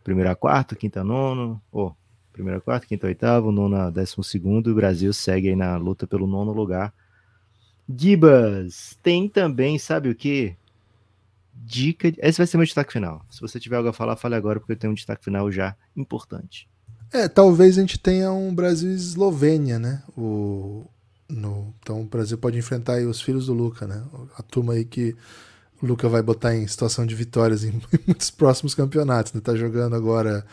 [0.04, 1.94] Primeira a quarta, quinta a nono, ou
[2.32, 5.56] primeira a quarta, quinta a oitavo, nona a décimo segundo, e o Brasil segue aí
[5.56, 6.92] na luta pelo nono lugar.
[7.88, 10.56] Gibas, tem também, sabe o que?
[11.54, 12.10] Dica.
[12.10, 13.24] de- Esse vai ser meu destaque final.
[13.30, 15.76] Se você tiver algo a falar, fale agora, porque eu tenho um destaque final já
[15.96, 16.68] importante.
[17.12, 20.02] É, talvez a gente tenha um Brasil e Eslovênia, né?
[20.16, 20.86] O,
[21.32, 24.04] no, então o Brasil pode enfrentar os filhos do Luca, né?
[24.36, 25.16] A turma aí que
[25.82, 27.72] o Luca vai botar em situação de vitórias em
[28.06, 29.32] muitos próximos campeonatos.
[29.32, 29.40] Né?
[29.40, 30.44] Tá jogando agora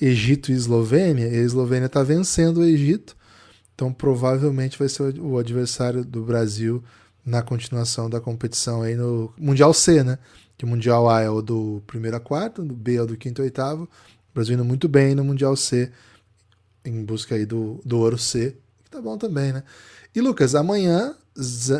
[0.00, 3.16] Egito e Eslovênia, e a Eslovênia tá vencendo o Egito.
[3.74, 6.82] Então provavelmente vai ser o adversário do Brasil
[7.24, 10.18] na continuação da competição aí no Mundial C, né?
[10.58, 13.16] Que o Mundial A é o do primeiro a quarto, do B é o do
[13.16, 13.84] quinto a oitavo.
[13.84, 15.92] O Brasil indo muito bem no Mundial C,
[16.84, 19.62] em busca aí do, do Ouro C, que tá bom também, né?
[20.14, 21.74] E Lucas, amanhã, z-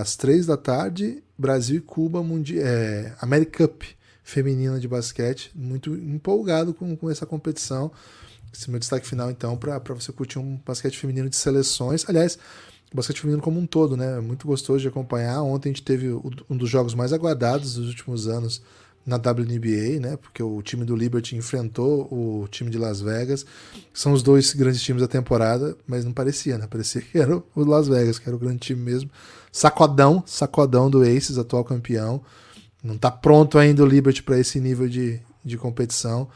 [0.00, 3.82] às três da tarde, Brasil e Cuba, mundi é, America Cup
[4.24, 5.52] feminina de basquete.
[5.54, 7.92] Muito empolgado com, com essa competição.
[8.52, 12.04] Esse é meu destaque final, então, para você curtir um basquete feminino de seleções.
[12.08, 12.38] Aliás,
[12.92, 14.16] basquete feminino como um todo, né?
[14.18, 15.42] É muito gostoso de acompanhar.
[15.42, 16.08] Ontem a gente teve
[16.50, 18.62] um dos jogos mais aguardados dos últimos anos
[19.06, 20.16] na WNBA, né?
[20.16, 23.46] Porque o time do Liberty enfrentou o time de Las Vegas.
[23.94, 26.66] São os dois grandes times da temporada, mas não parecia, né?
[26.66, 29.08] Parecia que era o Las Vegas, que era o grande time mesmo.
[29.52, 32.20] Sacodão, sacodão do Aces, atual campeão.
[32.82, 36.28] Não tá pronto ainda o Liberty para esse nível de, de competição.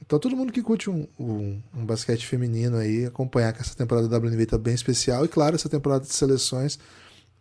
[0.00, 4.08] Então todo mundo que curte um, um, um, basquete feminino aí, acompanhar que essa temporada
[4.08, 5.24] da WNBA tá bem especial.
[5.24, 6.78] E claro, essa temporada de seleções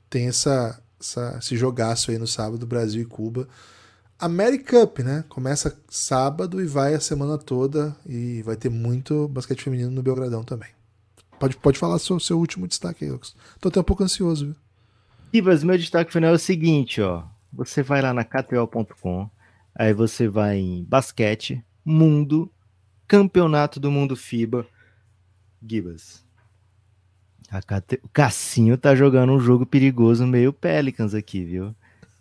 [0.09, 3.47] tem essa, essa, esse jogaço aí no sábado, Brasil e Cuba.
[4.19, 5.25] Americup, né?
[5.27, 10.43] Começa sábado e vai a semana toda e vai ter muito basquete feminino no Belgradão
[10.43, 10.69] também.
[11.39, 13.35] Pode, pode falar seu, seu último destaque aí, Lucas.
[13.59, 14.55] Tô até um pouco ansioso, viu?
[15.33, 17.23] Ivas, meu destaque final é o seguinte, ó.
[17.51, 19.29] Você vai lá na KTO.com,
[19.73, 22.49] aí você vai em basquete, mundo,
[23.07, 24.65] campeonato do mundo FIBA,
[25.61, 26.23] Gibas.
[27.61, 27.99] KT...
[28.03, 31.75] O Cassinho tá jogando um jogo perigoso meio Pelicans aqui, viu?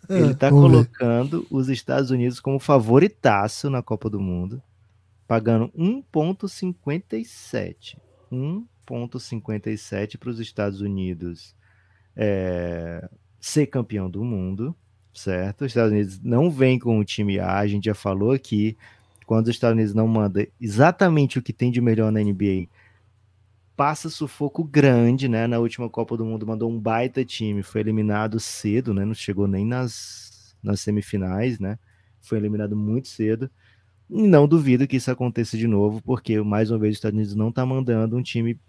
[0.09, 1.47] É, Ele tá colocando ver.
[1.51, 4.61] os Estados Unidos como favoritaço na Copa do Mundo,
[5.27, 7.97] pagando 1,57.
[8.31, 11.55] 1,57 para os Estados Unidos
[12.15, 13.07] é,
[13.39, 14.75] ser campeão do mundo,
[15.13, 15.61] certo?
[15.61, 18.77] Os Estados Unidos não vem com o time A, a gente já falou aqui,
[19.25, 22.67] quando os Estados Unidos não manda exatamente o que tem de melhor na NBA,
[23.75, 25.47] passa sufoco grande, né?
[25.47, 29.05] Na última Copa do Mundo mandou um baita time, foi eliminado cedo, né?
[29.05, 31.77] Não chegou nem nas, nas semifinais, né?
[32.21, 33.49] Foi eliminado muito cedo.
[34.09, 37.51] Não duvido que isso aconteça de novo, porque mais uma vez os Estados Unidos não
[37.51, 38.59] tá mandando um time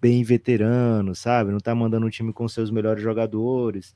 [0.00, 1.50] bem veterano, sabe?
[1.50, 3.94] Não tá mandando um time com seus melhores jogadores.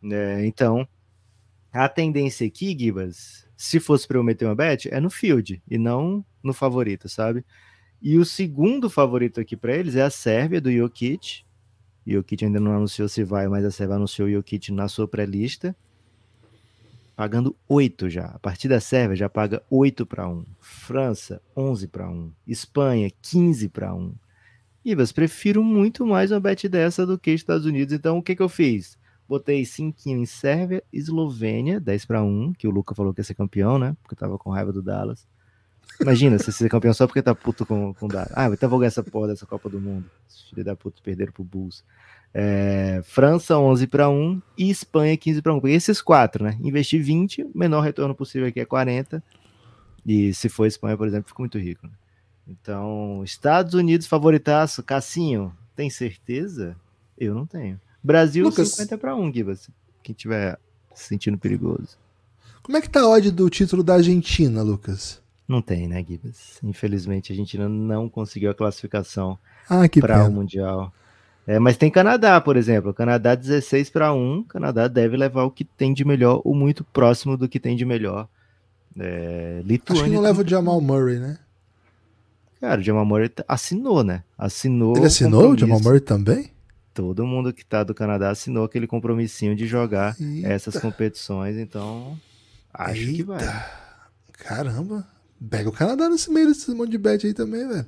[0.00, 0.46] Né?
[0.46, 0.86] Então,
[1.72, 5.78] a tendência aqui, Gibas, se fosse para eu meter uma bet, é no field e
[5.78, 7.44] não no favorito, sabe?
[8.02, 11.44] E o segundo favorito aqui para eles é a Sérvia, do Jokic.
[12.06, 15.76] Jokic ainda não anunciou se vai, mas a Sérvia anunciou o Jokic na sua pré-lista.
[17.14, 18.26] Pagando 8 já.
[18.26, 20.46] A partir da Sérvia já paga 8 para 1.
[20.58, 22.32] França, 11 para 1.
[22.46, 24.14] Espanha, 15 para 1.
[24.82, 27.92] Ibas, prefiro muito mais uma bet dessa do que Estados Unidos.
[27.92, 28.98] Então, o que, que eu fiz?
[29.28, 33.34] Botei 5 em Sérvia, Eslovênia, 10 para 1, que o Luca falou que ia ser
[33.34, 33.94] campeão, né?
[34.02, 35.28] Porque eu tava com raiva do Dallas.
[36.00, 38.32] Imagina, você ser campeão só porque tá puto com, com o Dallas.
[38.34, 40.04] Ah, então vou ganhar essa porra dessa Copa do Mundo.
[40.28, 41.84] Os filhos da puta perderam pro Bulls.
[42.32, 45.60] É, França 11 para 1 e Espanha 15 para 1.
[45.60, 46.56] Peguei esses quatro, né?
[46.60, 49.22] Investi 20, menor retorno possível aqui é 40.
[50.06, 51.86] E se for Espanha, por exemplo, fico muito rico.
[51.86, 51.92] Né?
[52.48, 56.76] Então, Estados Unidos favoritaço, Cassinho, tem certeza?
[57.18, 57.80] Eu não tenho.
[58.02, 59.70] Brasil Lucas, 50 para 1, Gibas.
[60.02, 60.58] Quem tiver
[60.94, 61.98] se sentindo perigoso.
[62.62, 65.20] Como é que tá a odd do título da Argentina, Lucas?
[65.50, 66.60] Não tem, né, Gibas?
[66.62, 69.36] Infelizmente a Argentina não conseguiu a classificação
[69.68, 70.94] ah, para o Mundial.
[71.44, 72.94] É, mas tem Canadá, por exemplo.
[72.94, 74.44] Canadá 16 para 1.
[74.44, 77.84] Canadá deve levar o que tem de melhor, ou muito próximo do que tem de
[77.84, 78.28] melhor.
[78.96, 80.04] É, Lituânia.
[80.04, 81.36] Acho que não leva o Jamal Murray, né?
[82.60, 84.22] Cara, o Jamal Murray assinou, né?
[84.38, 84.96] Assinou.
[84.96, 86.52] Ele assinou o Jamal Murray também?
[86.94, 90.46] Todo mundo que tá do Canadá assinou aquele compromissinho de jogar Eita.
[90.46, 92.16] essas competições, então
[92.72, 93.12] acho Eita.
[93.12, 93.40] que vai.
[94.32, 95.04] Caramba,
[95.48, 97.86] pega o Canadá nesse meio desse monte de bet aí também, velho.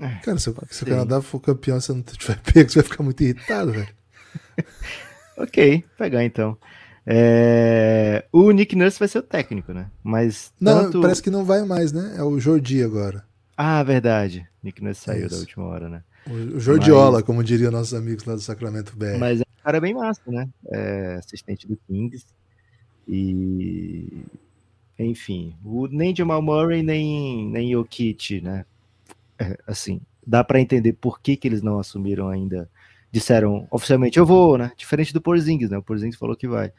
[0.00, 3.02] É, Cara, se, se o Canadá for campeão, você não tiver pego, você vai ficar
[3.04, 3.88] muito irritado, velho.
[5.38, 6.58] ok, pegar então.
[7.06, 8.24] É...
[8.32, 9.90] O Nick Nurse vai ser o técnico, né?
[10.02, 10.52] Mas.
[10.60, 11.00] Não, tanto...
[11.02, 12.14] parece que não vai mais, né?
[12.16, 13.24] É o Jordi agora.
[13.56, 14.48] Ah, verdade.
[14.62, 16.02] Nick Nurse saiu da última hora, né?
[16.26, 17.22] O Jordiola, Mas...
[17.24, 19.18] como diriam nossos amigos lá do Sacramento BR.
[19.18, 20.48] Mas é um cara bem massa, né?
[20.72, 22.24] É assistente do Kings.
[23.06, 24.24] E.
[24.98, 28.64] Enfim, o, nem Jamal Murray, nem, nem Jokic, né?
[29.38, 32.70] É, assim, dá para entender por que, que eles não assumiram ainda.
[33.10, 34.72] Disseram oficialmente, eu vou, né?
[34.76, 35.78] Diferente do Porzingis, né?
[35.78, 36.72] O Porzingis falou que vai.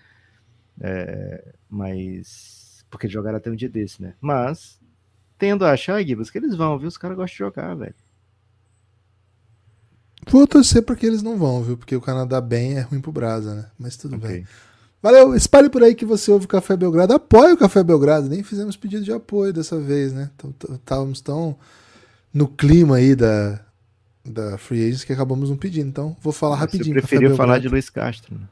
[0.82, 2.86] É, mas.
[2.89, 4.13] Porque jogaram até um dia desse, né?
[4.22, 4.80] Mas
[5.38, 6.88] tendo a achar, Gibas, que eles vão, viu?
[6.88, 7.95] Os caras gostam de jogar, velho.
[10.28, 11.78] Vou torcer porque eles não vão, viu?
[11.78, 13.72] Porque o Canadá bem é ruim pro Brasa, né?
[13.78, 14.30] Mas tudo okay.
[14.30, 14.47] bem.
[15.06, 17.14] Valeu, espalhe por aí que você ouve o Café Belgrado.
[17.14, 18.28] Apoie o Café Belgrado.
[18.28, 20.32] Nem fizemos pedido de apoio dessa vez, né?
[20.68, 21.56] Estávamos tão
[22.34, 23.64] no clima aí da,
[24.26, 25.89] da Free Agents que acabamos não pedindo.
[25.89, 26.95] Então, vou falar rapidinho.
[26.95, 28.47] Você preferiu falar de Luiz Castro, né?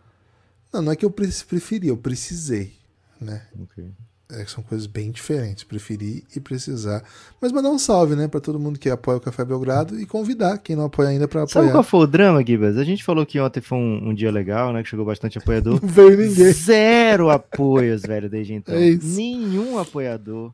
[0.71, 2.75] Não, não é que eu preferi, eu precisei,
[3.19, 3.47] né?
[3.63, 3.89] Okay.
[4.35, 7.03] É, são coisas bem diferentes, preferir e precisar.
[7.39, 10.57] Mas mandar um salve, né, para todo mundo que apoia o Café Belgrado e convidar
[10.57, 11.63] quem não apoia ainda para apoiar.
[11.63, 12.77] Sabe qual foi o drama, Gibas?
[12.77, 15.79] A gente falou que ontem foi um, um dia legal, né, que chegou bastante apoiador.
[15.81, 16.51] não veio ninguém.
[16.51, 18.73] Zero apoios, velho, desde então.
[18.75, 20.53] É Nenhum apoiador.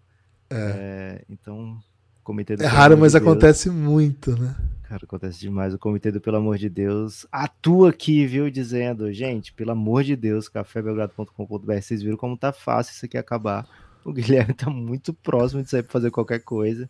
[0.49, 0.55] É.
[0.55, 1.77] É, então,
[2.23, 4.55] comitê do É raro, mas de acontece muito, né?
[4.89, 5.71] Cara, acontece demais.
[5.71, 8.49] O comitê do Pelo Amor de Deus atua aqui, viu?
[8.49, 11.73] Dizendo, gente, pelo amor de Deus, cafébelgrado.com.br.
[11.79, 13.67] Vocês viram como tá fácil isso aqui acabar.
[14.03, 16.89] O Guilherme tá muito próximo de sair pra fazer qualquer coisa.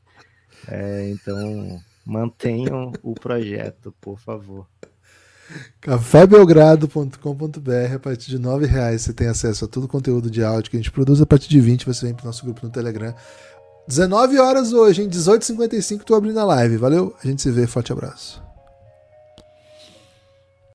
[0.65, 4.65] É, então, mantenham o projeto, por favor.
[5.81, 10.71] cafébelgrado.com.br a partir de R$ reais você tem acesso a todo o conteúdo de áudio
[10.71, 11.19] que a gente produz.
[11.19, 13.13] A partir de 20 você vem pro nosso grupo no Telegram.
[13.89, 16.77] 19 horas hoje, em 18h55 tô abrindo a live.
[16.77, 17.15] Valeu?
[17.23, 17.65] A gente se vê.
[17.65, 18.48] Forte abraço.